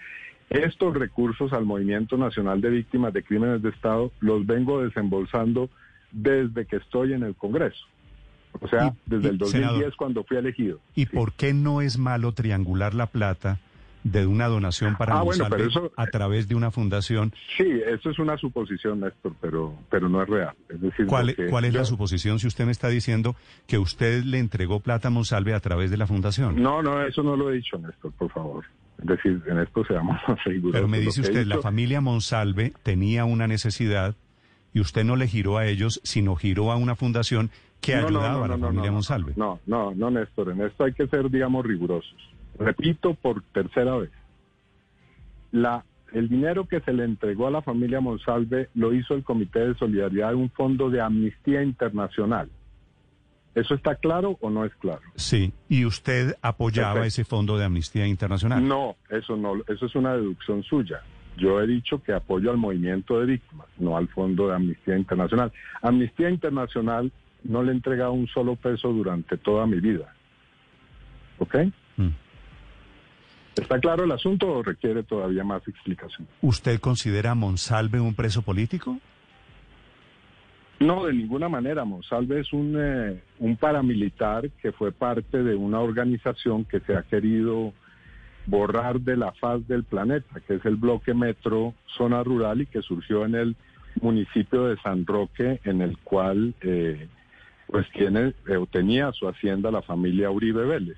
Estos 0.49 0.93
recursos 0.95 1.51
al 1.53 1.65
Movimiento 1.65 2.15
Nacional 2.17 2.61
de 2.61 2.69
Víctimas 2.69 3.13
de 3.13 3.23
Crímenes 3.23 3.61
de 3.61 3.69
Estado 3.69 4.11
los 4.19 4.45
vengo 4.45 4.81
desembolsando 4.83 5.69
desde 6.11 6.65
que 6.65 6.75
estoy 6.77 7.13
en 7.13 7.23
el 7.23 7.35
Congreso. 7.35 7.85
O 8.61 8.67
sea, 8.67 8.87
Y- 8.87 9.09
desde 9.09 9.27
y, 9.27 9.31
el 9.31 9.37
2010 9.39 9.71
senador, 9.73 9.95
cuando 9.97 10.23
fui 10.23 10.37
elegido. 10.37 10.79
¿Y 10.95 11.05
Sí. 11.05 11.15
por 11.15 11.33
qué 11.33 11.53
no 11.53 11.81
es 11.81 11.97
malo 11.97 12.33
triangular 12.33 12.93
la 12.93 13.07
plata 13.07 13.59
de 14.03 14.25
una 14.25 14.47
donación 14.47 14.95
para 14.97 15.13
Ah, 15.13 15.21
bueno, 15.21 15.43
Monsalve 15.45 15.57
pero 15.57 15.69
eso- 15.69 15.91
a 15.95 16.07
través 16.07 16.47
de 16.47 16.55
una 16.55 16.71
fundación. 16.71 17.33
Sí, 17.57 17.65
eso 17.87 18.09
es 18.09 18.19
una 18.19 18.37
suposición, 18.37 18.99
Néstor, 18.99 19.33
pero, 19.39 19.73
pero 19.89 20.09
no 20.09 20.21
es 20.21 20.27
real. 20.29 20.53
Es 20.69 20.81
decir, 20.81 21.05
¿Cuál, 21.05 21.29
es 21.29 21.73
la 21.73 21.85
suposición 21.85 22.39
si 22.39 22.47
usted 22.47 22.65
me 22.65 22.71
está 22.71 22.89
diciendo 22.89 23.35
que 23.67 23.77
usted 23.77 24.23
le 24.23 24.39
entregó 24.39 24.81
plata 24.81 25.07
a 25.07 25.11
Monsalve 25.11 25.53
a 25.53 25.59
través 25.59 25.89
de 25.89 25.97
la 25.97 26.05
fundación? 26.07 26.61
No, 26.61 26.81
no, 26.81 27.01
eso 27.01 27.23
no 27.23 27.35
lo 27.37 27.49
he 27.49 27.55
dicho, 27.55 27.77
Néstor, 27.77 28.11
por 28.13 28.29
favor. 28.31 28.65
Es 28.99 29.05
decir, 29.07 29.41
en 29.47 29.59
esto 29.59 29.83
seamos 29.85 30.17
rigurosos. 30.45 30.73
Pero 30.73 30.87
me 30.87 30.99
dice 30.99 31.21
usted, 31.21 31.45
la 31.45 31.59
familia 31.61 32.01
Monsalve 32.01 32.73
tenía 32.83 33.25
una 33.25 33.47
necesidad 33.47 34.15
y 34.73 34.79
usted 34.81 35.03
no 35.03 35.15
le 35.15 35.27
giró 35.27 35.57
a 35.57 35.65
ellos, 35.67 36.01
sino 36.03 36.35
giró 36.35 36.71
a 36.71 36.75
una 36.75 36.95
fundación 36.95 37.51
que 37.79 37.95
No, 37.95 38.07
ayudaba 38.07 38.37
no, 38.39 38.43
a 38.43 38.47
la 38.49 38.57
familia 38.57 38.91
Monsalve. 38.91 39.33
No, 39.35 39.59
no, 39.65 39.93
no, 39.95 40.09
Néstor, 40.11 40.49
en 40.51 40.61
esto 40.61 40.83
hay 40.83 40.93
que 40.93 41.07
ser, 41.07 41.29
digamos, 41.29 41.65
rigurosos. 41.65 42.15
Repito 42.59 43.13
por 43.15 43.41
tercera 43.53 43.95
vez. 43.97 44.11
La, 45.51 45.83
el 46.13 46.29
dinero 46.29 46.67
que 46.67 46.79
se 46.81 46.93
le 46.93 47.03
entregó 47.03 47.47
a 47.47 47.51
la 47.51 47.61
familia 47.61 48.01
Monsalve 48.01 48.69
lo 48.75 48.93
hizo 48.93 49.13
el 49.15 49.23
Comité 49.23 49.59
de 49.67 49.75
Solidaridad 49.75 50.29
de 50.29 50.35
un 50.35 50.49
fondo 50.49 50.89
de 50.89 51.01
Amnistía 51.01 51.63
Internacional. 51.63 52.49
¿Eso 53.55 53.75
está 53.75 53.95
claro 53.95 54.37
o 54.41 54.49
no 54.49 54.65
es 54.65 54.73
claro? 54.75 55.01
Sí, 55.15 55.53
y 55.69 55.85
usted 55.85 56.35
apoyaba 56.41 56.93
Perfecto. 56.93 57.07
ese 57.07 57.23
fondo 57.23 57.57
de 57.57 57.65
Amnistía 57.65 58.07
Internacional. 58.07 58.67
No, 58.67 58.95
eso 59.09 59.37
no, 59.37 59.55
eso 59.67 59.85
es 59.85 59.95
una 59.95 60.13
deducción 60.13 60.63
suya. 60.63 61.01
Yo 61.37 61.61
he 61.61 61.67
dicho 61.67 62.01
que 62.01 62.13
apoyo 62.13 62.51
al 62.51 62.57
movimiento 62.57 63.19
de 63.19 63.25
víctimas, 63.27 63.67
no 63.77 63.97
al 63.97 64.07
Fondo 64.07 64.47
de 64.47 64.55
Amnistía 64.55 64.97
Internacional. 64.97 65.51
Amnistía 65.81 66.29
Internacional 66.29 67.11
no 67.43 67.63
le 67.63 67.71
he 67.71 67.75
entregado 67.75 68.13
un 68.13 68.27
solo 68.27 68.55
peso 68.55 68.89
durante 68.91 69.37
toda 69.37 69.65
mi 69.65 69.79
vida. 69.79 70.13
¿Ok? 71.39 71.55
Mm. 71.97 72.09
¿Está 73.55 73.79
claro 73.79 74.03
el 74.03 74.11
asunto 74.11 74.51
o 74.51 74.63
requiere 74.63 75.03
todavía 75.03 75.43
más 75.43 75.67
explicación? 75.67 76.27
¿Usted 76.41 76.79
considera 76.79 77.31
a 77.31 77.35
Monsalve 77.35 77.99
un 77.99 78.15
preso 78.15 78.41
político? 78.41 78.97
No, 80.79 81.05
de 81.05 81.13
ninguna 81.13 81.49
manera. 81.49 81.85
Monsalve 81.85 82.41
es 82.41 82.51
un, 82.51 82.75
eh, 82.77 83.21
un 83.39 83.55
paramilitar 83.55 84.49
que 84.61 84.71
fue 84.71 84.91
parte 84.91 85.43
de 85.43 85.55
una 85.55 85.79
organización 85.79 86.65
que 86.65 86.79
se 86.81 86.95
ha 86.95 87.03
querido 87.03 87.73
borrar 88.45 88.99
de 88.99 89.15
la 89.15 89.31
faz 89.33 89.65
del 89.67 89.83
planeta, 89.83 90.41
que 90.41 90.55
es 90.55 90.65
el 90.65 90.75
bloque 90.75 91.13
metro 91.13 91.73
zona 91.97 92.23
rural 92.23 92.61
y 92.61 92.65
que 92.65 92.81
surgió 92.81 93.25
en 93.25 93.35
el 93.35 93.55
municipio 94.01 94.65
de 94.65 94.77
San 94.81 95.05
Roque, 95.05 95.61
en 95.63 95.81
el 95.81 95.97
cual 95.99 96.53
eh, 96.61 97.07
pues 97.67 97.87
tiene 97.91 98.33
eh, 98.47 98.57
o 98.57 98.65
tenía 98.65 99.11
su 99.13 99.27
hacienda 99.27 99.71
la 99.71 99.81
familia 99.81 100.31
Uribe 100.31 100.65
Vélez. 100.65 100.97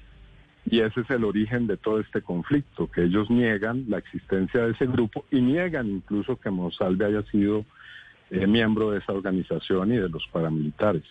Y 0.65 0.79
ese 0.79 1.01
es 1.01 1.09
el 1.11 1.23
origen 1.23 1.67
de 1.67 1.77
todo 1.77 1.99
este 1.99 2.21
conflicto, 2.21 2.89
que 2.89 3.03
ellos 3.03 3.29
niegan 3.29 3.85
la 3.87 3.99
existencia 3.99 4.65
de 4.65 4.71
ese 4.71 4.87
grupo 4.87 5.25
y 5.31 5.41
niegan 5.41 5.87
incluso 5.87 6.39
que 6.39 6.49
Monsalve 6.49 7.05
haya 7.05 7.21
sido 7.23 7.65
eh, 8.31 8.47
miembro 8.47 8.91
de 8.91 8.99
esa 8.99 9.13
organización 9.13 9.93
y 9.93 9.97
de 9.97 10.09
los 10.09 10.25
paramilitares. 10.31 11.03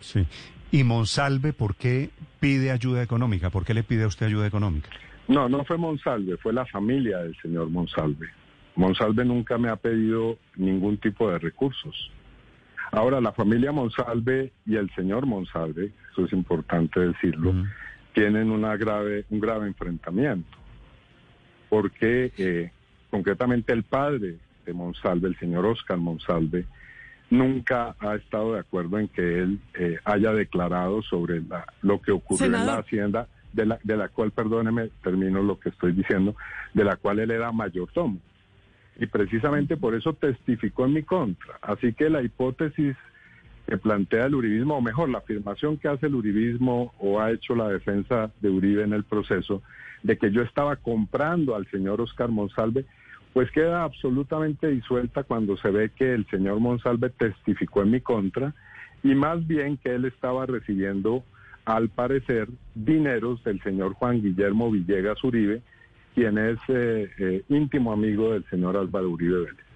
Sí. 0.00 0.26
¿Y 0.72 0.82
Monsalve 0.84 1.52
por 1.52 1.76
qué 1.76 2.10
pide 2.40 2.72
ayuda 2.72 3.02
económica? 3.02 3.50
¿Por 3.50 3.64
qué 3.64 3.74
le 3.74 3.84
pide 3.84 4.04
a 4.04 4.08
usted 4.08 4.26
ayuda 4.26 4.46
económica? 4.46 4.88
No, 5.28 5.48
no 5.48 5.64
fue 5.64 5.78
Monsalve, 5.78 6.36
fue 6.38 6.52
la 6.52 6.66
familia 6.66 7.18
del 7.18 7.36
señor 7.40 7.70
Monsalve. 7.70 8.28
Monsalve 8.74 9.24
nunca 9.24 9.58
me 9.58 9.68
ha 9.68 9.76
pedido 9.76 10.38
ningún 10.56 10.96
tipo 10.96 11.30
de 11.30 11.38
recursos. 11.38 12.10
Ahora, 12.90 13.20
la 13.20 13.32
familia 13.32 13.70
Monsalve 13.70 14.52
y 14.66 14.76
el 14.76 14.92
señor 14.94 15.26
Monsalve, 15.26 15.92
eso 16.12 16.24
es 16.24 16.32
importante 16.32 17.00
decirlo. 17.00 17.54
Tienen 18.14 18.50
una 18.50 18.76
grave, 18.76 19.24
un 19.30 19.40
grave 19.40 19.66
enfrentamiento. 19.66 20.56
Porque 21.68 22.32
eh, 22.36 22.70
concretamente 23.10 23.72
el 23.72 23.82
padre 23.84 24.36
de 24.66 24.72
Monsalve, 24.72 25.28
el 25.28 25.38
señor 25.38 25.64
Oscar 25.66 25.96
Monsalve, 25.98 26.66
nunca 27.30 27.96
ha 27.98 28.14
estado 28.16 28.54
de 28.54 28.60
acuerdo 28.60 28.98
en 28.98 29.08
que 29.08 29.38
él 29.40 29.58
eh, 29.74 29.98
haya 30.04 30.32
declarado 30.32 31.02
sobre 31.02 31.40
la- 31.40 31.64
lo 31.80 32.00
que 32.00 32.12
ocurrió 32.12 32.46
en 32.46 32.52
la 32.66 32.78
hacienda, 32.80 33.26
de 33.52 33.66
la, 33.66 33.78
de 33.82 33.96
la 33.96 34.08
cual, 34.08 34.30
perdóneme, 34.30 34.90
termino 35.02 35.42
lo 35.42 35.58
que 35.58 35.68
estoy 35.70 35.92
diciendo, 35.92 36.34
de 36.74 36.84
la 36.84 36.96
cual 36.96 37.18
él 37.18 37.30
era 37.30 37.52
mayordomo. 37.52 38.18
Y 38.98 39.06
precisamente 39.06 39.76
por 39.76 39.94
eso 39.94 40.12
testificó 40.14 40.84
en 40.86 40.92
mi 40.94 41.02
contra. 41.02 41.58
Así 41.62 41.92
que 41.94 42.10
la 42.10 42.22
hipótesis 42.22 42.94
que 43.66 43.76
plantea 43.76 44.26
el 44.26 44.34
uribismo, 44.34 44.76
o 44.76 44.80
mejor, 44.80 45.08
la 45.08 45.18
afirmación 45.18 45.76
que 45.78 45.88
hace 45.88 46.06
el 46.06 46.14
uribismo 46.14 46.92
o 46.98 47.20
ha 47.20 47.30
hecho 47.30 47.54
la 47.54 47.68
defensa 47.68 48.30
de 48.40 48.50
Uribe 48.50 48.82
en 48.82 48.92
el 48.92 49.04
proceso, 49.04 49.62
de 50.02 50.18
que 50.18 50.30
yo 50.30 50.42
estaba 50.42 50.76
comprando 50.76 51.54
al 51.54 51.70
señor 51.70 52.00
Oscar 52.00 52.28
Monsalve, 52.28 52.84
pues 53.32 53.50
queda 53.50 53.84
absolutamente 53.84 54.68
disuelta 54.68 55.22
cuando 55.22 55.56
se 55.56 55.70
ve 55.70 55.90
que 55.90 56.12
el 56.12 56.26
señor 56.26 56.60
Monsalve 56.60 57.10
testificó 57.10 57.82
en 57.82 57.92
mi 57.92 58.00
contra 58.00 58.54
y 59.02 59.14
más 59.14 59.46
bien 59.46 59.78
que 59.78 59.94
él 59.94 60.04
estaba 60.04 60.46
recibiendo, 60.46 61.24
al 61.64 61.88
parecer, 61.88 62.48
dineros 62.74 63.42
del 63.44 63.62
señor 63.62 63.94
Juan 63.94 64.20
Guillermo 64.20 64.70
Villegas 64.70 65.22
Uribe, 65.24 65.62
quien 66.14 66.36
es 66.38 66.58
eh, 66.68 67.10
eh, 67.18 67.42
íntimo 67.48 67.92
amigo 67.92 68.32
del 68.32 68.44
señor 68.50 68.76
Álvaro 68.76 69.10
Uribe 69.10 69.40
Vélez. 69.40 69.71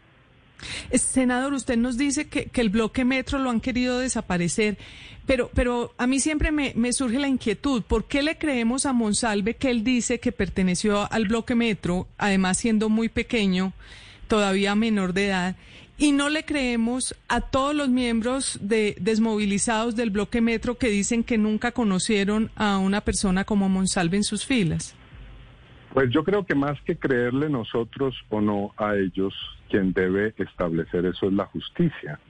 Senador, 0.93 1.53
usted 1.55 1.77
nos 1.77 1.97
dice 1.97 2.29
que, 2.29 2.47
que 2.47 2.61
el 2.61 2.71
bloque 2.71 3.05
metro 3.05 3.39
lo 3.39 3.51
han 3.51 3.61
querido 3.61 3.99
desaparecer, 3.99 4.79
pero, 5.27 5.51
pero 5.55 5.93
a 5.99 6.07
mí 6.07 6.21
siempre 6.21 6.53
me, 6.53 6.73
me 6.77 6.93
surge 6.93 7.19
la 7.19 7.29
inquietud. 7.29 7.83
¿Por 7.83 8.05
qué 8.05 8.23
le 8.23 8.39
creemos 8.39 8.87
a 8.87 8.93
Monsalve 8.93 9.55
que 9.55 9.71
él 9.71 9.83
dice 9.83 10.21
que 10.21 10.33
perteneció 10.33 11.11
al 11.13 11.27
bloque 11.27 11.55
metro, 11.55 12.07
además 12.17 12.59
siendo 12.59 12.89
muy 12.89 13.09
pequeño, 13.09 13.73
todavía 14.29 14.75
menor 14.75 15.13
de 15.13 15.27
edad? 15.27 15.57
Y 15.99 16.13
no 16.13 16.29
le 16.29 16.45
creemos 16.45 17.15
a 17.27 17.41
todos 17.41 17.75
los 17.75 17.89
miembros 17.89 18.59
de 18.61 18.97
desmovilizados 19.01 19.97
del 19.97 20.11
bloque 20.11 20.43
metro 20.43 20.77
que 20.77 20.89
dicen 20.89 21.25
que 21.25 21.39
nunca 21.39 21.73
conocieron 21.73 22.51
a 22.55 22.79
una 22.79 23.01
persona 23.01 23.45
como 23.45 23.69
Monsalve 23.69 24.19
en 24.19 24.25
sus 24.25 24.45
filas. 24.45 24.95
Pues 25.97 26.11
yo 26.11 26.25
creo 26.25 26.45
que 26.45 26.55
más 26.55 26.79
que 26.83 26.99
creerle 26.99 27.49
nosotros 27.49 28.15
o 28.29 28.43
no 28.43 28.75
a 28.77 28.97
ellos, 28.97 29.33
quien 29.71 29.95
debe 29.95 30.35
establecer 30.37 31.07
eso 31.07 31.29
es 31.29 31.33
la 31.33 31.47
justicia. 31.47 32.21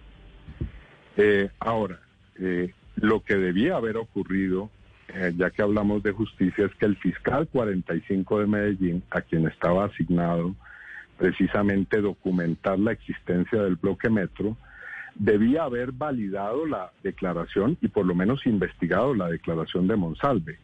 Eh, 1.17 1.51
ahora, 1.59 1.99
eh, 2.39 2.73
lo 2.95 3.25
que 3.25 3.35
debía 3.35 3.75
haber 3.75 3.97
ocurrido, 3.97 4.71
eh, 5.09 5.33
ya 5.37 5.51
que 5.51 5.63
hablamos 5.63 6.05
de 6.05 6.13
justicia, 6.13 6.67
es 6.67 6.75
que 6.77 6.87
el 6.87 6.97
fiscal 6.99 7.49
45 7.49 8.39
de 8.39 8.47
Medellín, 8.47 9.03
a 9.11 9.21
quien 9.21 9.49
estaba 9.49 9.87
asignado 9.87 10.55
precisamente 11.19 12.01
documentar 12.01 12.79
la 12.79 12.93
existencia 12.93 13.61
del 13.63 13.75
bloque 13.75 14.09
metro, 14.09 14.57
debía 15.17 15.65
haber 15.65 15.91
validado 15.91 16.67
la 16.67 16.93
declaración 17.03 17.77
y 17.81 17.89
por 17.89 18.07
lo 18.07 18.15
menos 18.15 18.47
investigado 18.47 19.13
la 19.13 19.27
declaración 19.29 19.89
de 19.89 19.97
Monsalve 19.97 20.61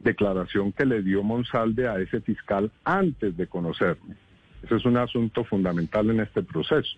declaración 0.00 0.72
que 0.72 0.86
le 0.86 1.02
dio 1.02 1.22
Monsalve 1.22 1.88
a 1.88 1.98
ese 1.98 2.20
fiscal 2.20 2.70
antes 2.84 3.36
de 3.36 3.46
conocerme. 3.46 4.16
Ese 4.62 4.76
es 4.76 4.84
un 4.84 4.96
asunto 4.96 5.44
fundamental 5.44 6.10
en 6.10 6.20
este 6.20 6.42
proceso. 6.42 6.96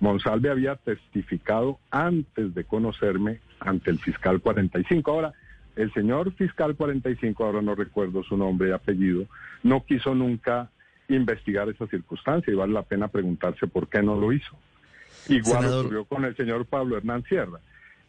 Monsalve 0.00 0.50
había 0.50 0.76
testificado 0.76 1.78
antes 1.90 2.54
de 2.54 2.64
conocerme 2.64 3.40
ante 3.60 3.90
el 3.90 3.98
fiscal 3.98 4.40
45. 4.40 5.10
Ahora, 5.10 5.32
el 5.76 5.92
señor 5.92 6.32
fiscal 6.34 6.74
45, 6.76 7.44
ahora 7.44 7.62
no 7.62 7.74
recuerdo 7.74 8.22
su 8.22 8.36
nombre 8.36 8.70
y 8.70 8.72
apellido, 8.72 9.26
no 9.62 9.84
quiso 9.84 10.14
nunca 10.14 10.70
investigar 11.08 11.68
esa 11.68 11.86
circunstancia 11.86 12.52
y 12.52 12.56
vale 12.56 12.72
la 12.72 12.82
pena 12.82 13.08
preguntarse 13.08 13.66
por 13.66 13.88
qué 13.88 14.02
no 14.02 14.16
lo 14.16 14.32
hizo. 14.32 14.56
Igual 15.28 15.62
Senador. 15.62 15.84
ocurrió 15.86 16.04
con 16.04 16.24
el 16.24 16.36
señor 16.36 16.66
Pablo 16.66 16.96
Hernán 16.96 17.22
Sierra. 17.24 17.60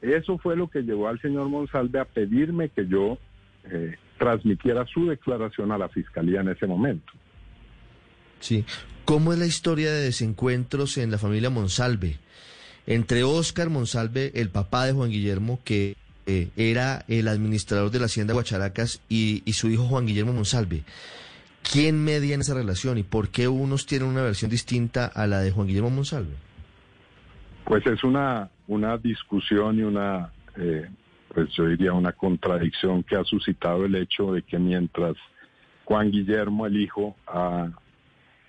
Eso 0.02 0.38
fue 0.38 0.58
lo 0.58 0.70
que 0.70 0.82
llevó 0.82 1.08
al 1.08 1.22
señor 1.22 1.48
Monsalve 1.48 2.00
a 2.00 2.06
pedirme 2.06 2.70
que 2.70 2.88
yo 2.88 3.18
eh, 3.66 3.96
transmitiera 4.24 4.86
su 4.86 5.08
declaración 5.08 5.74
a 5.74 5.78
la 5.78 5.90
fiscalía 5.90 6.40
en 6.40 6.48
ese 6.48 6.66
momento. 6.66 7.12
Sí. 8.40 8.64
¿Cómo 9.04 9.34
es 9.34 9.40
la 9.40 9.46
historia 9.46 9.92
de 9.92 10.02
desencuentros 10.02 10.98
en 10.98 11.12
la 11.12 11.18
familia 11.18 11.50
Monsalve? 11.50 12.20
Entre 12.88 13.24
Óscar 13.24 13.70
Monsalve, 13.70 14.32
el 14.36 14.50
papá 14.50 14.86
de 14.86 14.94
Juan 14.94 15.10
Guillermo, 15.10 15.60
que 15.66 15.98
eh, 16.26 16.50
era 16.56 17.04
el 17.10 17.28
administrador 17.28 17.92
de 17.92 18.00
la 18.00 18.06
hacienda 18.06 18.34
Guacharacas, 18.34 19.02
y, 19.10 19.44
y 19.44 19.54
su 19.54 19.70
hijo 19.70 19.84
Juan 19.84 20.06
Guillermo 20.06 20.32
Monsalve. 20.32 20.84
¿Quién 21.70 22.02
media 22.02 22.36
en 22.36 22.42
esa 22.42 22.54
relación 22.54 22.98
y 22.98 23.04
por 23.04 23.28
qué 23.28 23.50
unos 23.50 23.86
tienen 23.86 24.08
una 24.08 24.22
versión 24.22 24.50
distinta 24.50 25.06
a 25.06 25.28
la 25.28 25.40
de 25.40 25.52
Juan 25.52 25.68
Guillermo 25.68 25.90
Monsalve? 25.90 26.36
Pues 27.66 27.86
es 27.88 28.04
una, 28.06 28.50
una 28.68 28.98
discusión 28.98 29.80
y 29.80 29.84
una, 29.84 30.32
eh, 30.58 30.88
pues 31.34 31.50
yo 31.52 31.65
diría 31.65 31.93
una 31.93 32.12
contradicción 32.12 33.04
que 33.04 33.15
ha 33.15 33.24
suscitado 33.24 33.86
el 33.86 33.96
hecho 33.96 34.34
de 34.34 34.43
que 34.43 34.60
mientras 34.60 35.15
Juan 35.86 36.12
Guillermo, 36.12 36.65
el 36.65 36.78
hijo, 36.78 37.15
ha, 37.28 37.69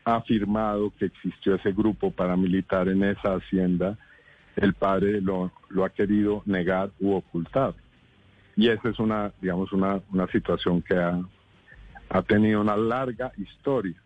afirmado 0.07 0.93
que 0.99 1.07
existió 1.07 1.55
ese 1.55 1.73
grupo 1.73 2.11
paramilitar 2.11 2.89
en 2.89 3.05
esa 3.05 3.37
hacienda, 3.37 3.97
el 4.57 4.75
padre 4.75 5.23
lo, 5.23 5.51
lo 5.71 5.83
ha 5.83 5.89
querido 5.89 6.43
negar 6.45 6.91
u 7.01 7.15
ocultar. 7.15 7.73
Y 8.55 8.69
esa 8.69 8.91
es 8.91 8.99
una, 8.99 9.33
digamos, 9.41 9.73
una, 9.73 10.03
una 10.13 10.27
situación 10.27 10.83
que 10.83 10.95
ha, 10.95 11.23
ha 12.11 12.23
tenido 12.23 12.61
una 12.61 12.77
larga 12.77 13.33
historia. 13.39 13.97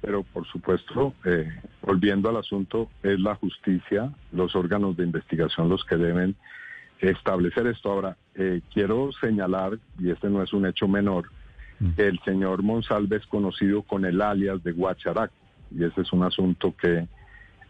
Pero 0.00 0.22
por 0.22 0.46
supuesto, 0.46 1.14
eh, 1.24 1.52
volviendo 1.82 2.28
al 2.28 2.36
asunto, 2.36 2.88
es 3.02 3.18
la 3.18 3.34
justicia, 3.34 4.12
los 4.30 4.54
órganos 4.54 4.96
de 4.96 5.02
investigación 5.02 5.68
los 5.68 5.84
que 5.84 5.96
deben 5.96 6.36
establecer 7.10 7.66
esto. 7.66 7.90
Ahora, 7.90 8.16
eh, 8.34 8.60
quiero 8.72 9.10
señalar, 9.20 9.78
y 9.98 10.10
este 10.10 10.28
no 10.28 10.42
es 10.42 10.52
un 10.52 10.66
hecho 10.66 10.88
menor, 10.88 11.28
que 11.96 12.06
el 12.06 12.18
señor 12.20 12.62
Monsalve 12.62 13.16
es 13.16 13.26
conocido 13.26 13.82
con 13.82 14.04
el 14.04 14.22
alias 14.22 14.62
de 14.62 14.72
Guacharaco, 14.72 15.34
y 15.70 15.84
ese 15.84 16.00
es 16.02 16.12
un 16.12 16.22
asunto 16.22 16.74
que 16.80 17.06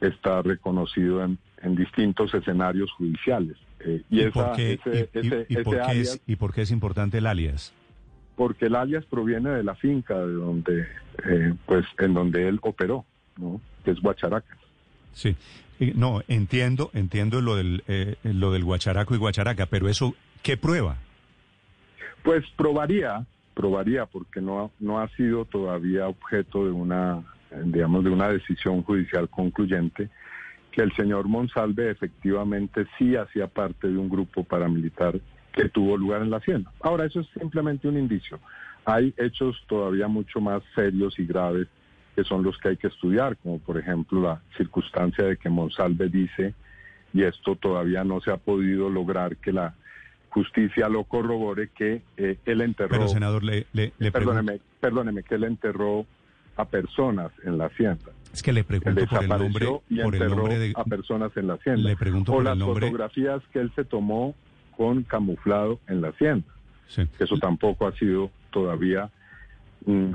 está 0.01 0.43
reconocido 0.43 1.25
en, 1.25 1.39
en 1.63 1.75
distintos 1.75 2.33
escenarios 2.35 2.93
judiciales. 2.93 3.57
Eh, 3.81 4.03
y, 4.11 4.21
¿Y, 4.23 4.31
por 4.31 4.45
esa- 4.47 4.53
qué, 4.57 4.73
ese- 4.75 5.11
y- 5.15 5.19
y- 5.19 5.27
ese- 5.27 5.47
y 5.49 5.57
por 5.63 5.75
ese 5.75 5.85
qué 5.85 5.91
alias- 5.91 6.15
es, 6.17 6.23
¿Y 6.27 6.37
por 6.37 6.53
qué 6.53 6.63
es 6.63 6.71
importante 6.71 7.19
el 7.19 7.27
alias? 7.27 7.73
porque 8.37 8.67
el 8.67 8.75
alias 8.75 9.05
proviene 9.07 9.51
de 9.51 9.63
la 9.63 9.75
finca 9.77 10.15
de 10.19 10.33
donde, 10.33 10.87
eh, 11.25 11.55
pues, 11.67 11.85
en 11.99 12.15
donde 12.15 12.49
él 12.49 12.59
operó, 12.63 13.05
¿no? 13.39 13.61
Que 13.85 13.93
es 13.93 14.01
Guacharaca. 14.01 14.57
Sí. 15.15 15.35
Eh, 15.81 15.93
No, 15.97 16.23
entiendo, 16.29 16.91
entiendo 16.95 17.41
lo 17.41 17.57
del, 17.57 17.83
eh, 17.89 18.17
lo 18.23 18.53
del 18.53 18.65
guacharaco 18.65 19.15
y 19.15 19.19
guacharaca, 19.19 19.67
pero 19.67 19.89
eso, 19.89 20.15
¿qué 20.43 20.57
prueba? 20.57 20.97
Pues 22.23 22.45
probaría, 22.57 23.27
probaría, 23.55 24.07
porque 24.07 24.41
no, 24.41 24.71
no 24.81 25.01
ha 25.01 25.09
sido 25.17 25.45
todavía 25.45 26.09
objeto 26.09 26.65
de 26.65 26.73
una, 26.73 27.23
digamos, 27.65 28.05
de 28.05 28.11
una 28.11 28.29
decisión 28.29 28.83
judicial 28.83 29.29
concluyente, 29.29 30.09
que 30.71 30.83
el 30.83 30.93
señor 30.97 31.29
Monsalve 31.29 31.91
efectivamente 31.91 32.87
sí 32.99 33.15
hacía 33.15 33.47
parte 33.47 33.89
de 33.89 33.97
un 33.97 34.09
grupo 34.09 34.43
paramilitar 34.43 35.21
que 35.53 35.69
tuvo 35.69 35.97
lugar 35.97 36.23
en 36.23 36.31
la 36.31 36.39
hacienda. 36.39 36.73
Ahora, 36.81 37.05
eso 37.05 37.21
es 37.21 37.29
simplemente 37.39 37.87
un 37.87 37.97
indicio. 37.97 38.41
Hay 38.85 39.15
hechos 39.17 39.57
todavía 39.69 40.09
mucho 40.09 40.41
más 40.41 40.63
serios 40.75 41.19
y 41.19 41.27
graves 41.27 41.69
que 42.15 42.25
son 42.25 42.43
los 42.43 42.57
que 42.59 42.69
hay 42.69 42.77
que 42.77 42.87
estudiar, 42.89 43.37
como 43.39 43.59
por 43.59 43.79
ejemplo 43.79 44.21
la 44.23 44.41
circunstancia 44.57 45.25
de 45.25 45.37
que 45.37 45.49
Monsalve 45.49 46.09
dice, 46.09 46.55
y 47.13 47.23
esto 47.23 47.57
todavía 47.57 48.05
no 48.05 48.21
se 48.21 48.31
ha 48.31 48.37
podido 48.37 48.89
lograr 48.89 49.37
que 49.37 49.53
la 49.53 49.75
justicia 50.31 50.89
lo 50.89 51.05
corrobore, 51.05 51.69
que 51.69 52.03
eh, 52.17 52.39
él 52.45 52.61
enterró, 52.61 52.91
Pero, 52.91 53.09
senador, 53.09 53.45
le, 53.45 53.67
le, 53.73 53.93
le 53.99 54.11
pregunto, 54.11 54.35
perdóneme, 54.41 54.61
perdóneme, 54.81 55.23
que 55.23 55.37
él 55.37 55.45
enterró 55.45 56.07
a 56.57 56.65
personas 56.65 57.31
en 57.45 57.59
la 57.59 57.67
hacienda. 57.67 58.13
es 58.33 58.43
que 58.43 58.53
le 58.53 58.65
pregunto 58.65 59.07
por 59.07 59.23
el 59.23 59.29
nombre, 59.29 59.67
y 59.89 60.01
por 60.01 60.15
el 60.15 60.29
nombre 60.29 60.59
de, 60.59 60.73
a 60.77 60.85
personas 60.85 61.37
en 61.37 61.47
la 61.47 61.55
hacienda. 61.55 61.89
le 61.89 61.97
pregunto 61.97 62.33
o 62.33 62.37
por 62.37 62.45
las 62.45 62.55
el 62.55 62.59
nombre, 62.61 62.87
fotografías 62.87 63.43
que 63.53 63.61
él 63.61 63.73
se 63.75 63.85
tomó 63.85 64.35
con 64.77 65.05
camuflado 65.05 65.79
en 65.87 66.01
la 66.01 66.09
hacienda. 66.09 66.47
sí. 66.89 67.03
Eso 67.19 67.39
tampoco 67.39 67.87
ha 67.87 67.93
sido 67.93 68.31
todavía 68.51 69.11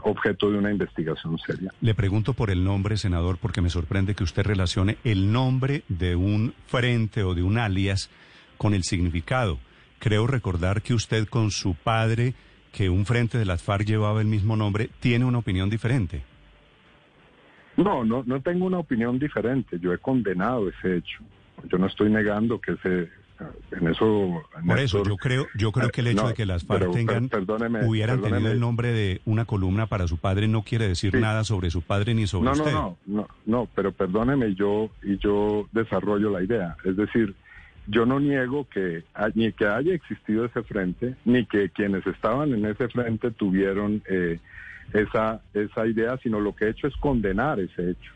objeto 0.02 0.52
de 0.52 0.58
una 0.58 0.72
investigación 0.72 1.38
seria. 1.38 1.72
Le 1.82 1.94
pregunto 1.94 2.34
por 2.34 2.50
el 2.50 2.64
nombre, 2.64 2.98
senador, 2.98 3.38
porque 3.38 3.62
me 3.62 3.70
sorprende 3.70 4.16
que 4.16 4.24
usted 4.24 4.44
relacione 4.44 4.98
el 5.04 5.32
nombre 5.32 5.84
de 5.88 6.16
un 6.16 6.54
frente 6.68 7.24
o 7.24 7.36
de 7.36 7.44
un 7.44 7.58
alias 7.58 8.10
con 8.58 8.74
el 8.74 8.84
significado. 8.84 9.60
Creo 10.00 10.28
recordar 10.28 10.82
que 10.82 10.94
usted 10.94 11.28
con 11.28 11.52
su 11.52 11.76
padre, 11.76 12.34
que 12.72 12.90
un 12.90 13.06
frente 13.06 13.38
de 13.38 13.46
las 13.46 13.64
FARC 13.64 13.86
llevaba 13.86 14.22
el 14.22 14.28
mismo 14.28 14.56
nombre, 14.56 14.90
tiene 15.00 15.26
una 15.26 15.40
opinión 15.40 15.70
diferente. 15.70 16.24
No, 17.78 18.04
no, 18.04 18.24
no 18.26 18.42
tengo 18.42 18.66
una 18.66 18.80
opinión 18.80 19.20
diferente. 19.20 19.80
Yo 19.80 19.94
he 19.94 19.98
condenado 19.98 20.68
ese 20.70 20.98
hecho. 20.98 21.24
Yo 21.70 21.78
no 21.78 21.88
estoy 21.88 22.10
negando 22.10 22.60
que 22.60 22.74
ese, 22.74 23.10
en 23.72 23.88
eso. 23.88 24.42
Por 24.66 24.80
eso, 24.80 25.04
yo 25.04 25.16
creo, 25.18 25.48
yo 25.56 25.72
creo 25.72 25.90
que 25.90 26.02
el 26.02 26.08
hecho 26.08 26.24
no, 26.24 26.28
de 26.30 26.34
que 26.34 26.46
las 26.46 26.64
FARC 26.66 26.80
pero, 26.82 26.92
tengan, 26.92 27.30
perdóneme, 27.30 27.86
hubieran 27.86 28.22
tenido 28.22 28.52
el 28.52 28.60
nombre 28.60 28.92
de 28.92 29.22
una 29.26 29.46
columna 29.46 29.88
para 29.88 30.08
su 30.08 30.18
padre 30.18 30.48
no 30.48 30.64
quiere 30.64 30.88
decir 30.88 31.12
Sí. 31.12 31.18
nada 31.20 31.44
sobre 31.44 31.70
su 31.70 31.82
padre 31.82 32.14
ni 32.14 32.28
sobre 32.28 32.50
No, 32.50 32.56
no, 32.56 32.64
usted. 32.64 32.74
no, 32.74 32.98
no, 33.06 33.28
no, 33.46 33.68
pero 33.76 33.92
perdóneme, 33.92 34.56
yo 34.56 34.90
y 35.04 35.18
yo 35.18 35.68
desarrollo 35.72 36.30
la 36.30 36.44
idea. 36.44 36.76
Es 36.84 36.96
decir, 36.98 37.34
yo 37.88 38.06
no 38.06 38.20
niego 38.20 38.68
que 38.70 39.04
ni 39.36 39.52
que 39.54 39.66
haya 39.66 39.94
existido 39.94 40.46
ese 40.46 40.62
frente, 40.64 41.16
ni 41.26 41.46
que 41.46 41.70
quienes 41.70 42.06
estaban 42.06 42.54
en 42.54 42.66
ese 42.66 42.88
frente 42.90 43.32
tuvieron 43.32 44.04
eh, 44.10 44.40
esa 44.94 45.42
esa 45.54 45.88
idea, 45.88 46.18
sino 46.22 46.40
lo 46.40 46.56
que 46.56 46.66
he 46.66 46.70
hecho 46.70 46.88
es 46.88 46.96
condenar 46.98 47.60
ese 47.60 47.92
hecho. 47.92 48.12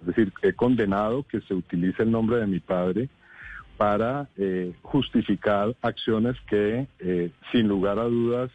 Es 0.00 0.06
decir, 0.08 0.32
he 0.42 0.52
condenado 0.52 1.22
que 1.24 1.40
se 1.40 1.54
utilice 1.54 2.02
el 2.02 2.10
nombre 2.10 2.36
de 2.38 2.46
mi 2.46 2.60
padre 2.60 3.08
para 3.76 4.28
eh, 4.36 4.72
justificar 4.82 5.74
acciones 5.82 6.36
que, 6.48 6.86
eh, 6.98 7.30
sin 7.52 7.68
lugar 7.68 7.98
a 7.98 8.04
dudas, 8.04 8.50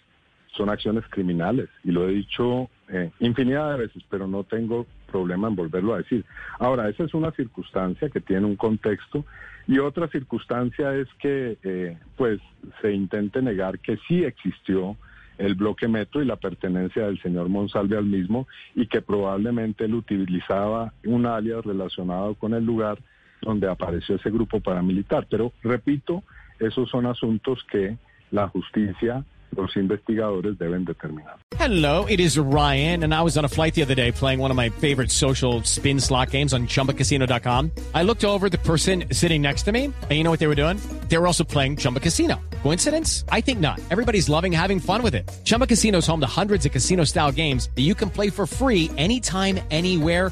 son 0.56 0.70
acciones 0.70 1.04
criminales. 1.10 1.70
Y 1.84 1.92
lo 1.92 2.08
he 2.08 2.12
dicho 2.12 2.70
eh, 2.90 3.12
infinidad 3.20 3.72
de 3.72 3.86
veces, 3.86 4.04
pero 4.10 4.28
no 4.28 4.44
tengo 4.44 4.86
problema 5.10 5.48
en 5.48 5.56
volverlo 5.56 5.94
a 5.94 6.00
decir. 6.00 6.26
Ahora, 6.60 6.90
esa 6.90 7.04
es 7.04 7.14
una 7.14 7.32
circunstancia 7.32 8.10
que 8.10 8.22
tiene 8.22 8.46
un 8.46 8.56
contexto 8.56 9.26
y 9.68 9.80
otra 9.80 10.08
circunstancia 10.08 10.94
es 10.96 11.08
que, 11.20 11.58
eh, 11.64 11.98
pues, 12.18 12.40
se 12.82 12.92
intente 12.92 13.42
negar 13.42 13.80
que 13.80 13.98
sí 14.08 14.24
existió 14.24 14.98
el 15.38 15.56
bloque 15.56 15.88
metro 15.88 16.22
y 16.22 16.26
la 16.26 16.36
pertenencia 16.36 17.06
del 17.06 17.22
señor 17.22 17.50
Monsalve 17.50 17.98
al 17.98 18.06
mismo 18.06 18.48
y 18.76 18.88
que 18.88 19.02
probablemente 19.02 19.86
él 19.86 19.96
utilizaba 19.96 20.94
un 21.06 21.26
alias 21.26 21.66
relacionado 21.66 22.36
con 22.36 22.54
el 22.54 22.66
lugar 22.66 23.00
donde 23.41 23.69
apareció 23.69 24.15
ese 24.15 24.30
grupo 24.30 24.60
paramilitar. 24.60 25.27
Pero 25.30 25.54
repito, 25.63 26.23
esos 26.60 26.89
son 26.89 27.06
asuntos 27.06 27.60
que 27.71 27.97
la 28.32 28.47
justicia, 28.47 29.23
los 29.56 29.75
investigadores 29.75 30.58
deben 30.58 30.86
determinar. 30.86 31.38
Hello, 31.58 32.06
it 32.06 32.19
is 32.19 32.39
Ryan, 32.39 33.04
and 33.04 33.13
I 33.13 33.21
was 33.21 33.38
on 33.38 33.45
a 33.45 33.47
flight 33.47 33.75
the 33.75 33.84
other 33.84 33.93
day 33.93 34.12
playing 34.12 34.39
one 34.39 34.49
of 34.49 34.58
my 34.58 34.69
favorite 34.69 35.12
social 35.12 35.62
spin 35.63 35.99
slot 35.99 36.32
games 36.32 36.54
on 36.54 36.65
chumbacasino.com. 36.65 37.71
I 37.93 38.01
looked 38.01 38.23
over 38.23 38.49
the 38.49 38.58
person 38.58 39.04
sitting 39.12 39.43
next 39.43 39.63
to 39.63 39.71
me, 39.71 39.86
and 39.86 40.12
you 40.12 40.23
know 40.23 40.32
what 40.32 40.39
they 40.39 40.47
were 40.47 40.56
doing? 40.56 40.77
They 41.08 41.19
were 41.19 41.27
also 41.27 41.43
playing 41.43 41.77
Chumba 41.77 41.99
Casino. 41.99 42.39
Coincidence? 42.63 43.25
I 43.30 43.41
think 43.41 43.60
not. 43.60 43.80
Everybody's 43.91 44.27
loving 44.27 44.51
having 44.51 44.80
fun 44.80 45.04
with 45.04 45.13
it. 45.13 45.30
Chumba 45.43 45.67
Casino 45.67 45.99
is 45.99 46.08
home 46.08 46.21
to 46.21 46.41
hundreds 46.41 46.65
of 46.65 46.71
casino 46.71 47.04
style 47.04 47.32
games 47.32 47.69
that 47.75 47.84
you 47.84 47.93
can 47.93 48.10
play 48.10 48.32
for 48.32 48.47
free 48.47 48.89
anytime, 48.97 49.60
anywhere, 49.69 50.32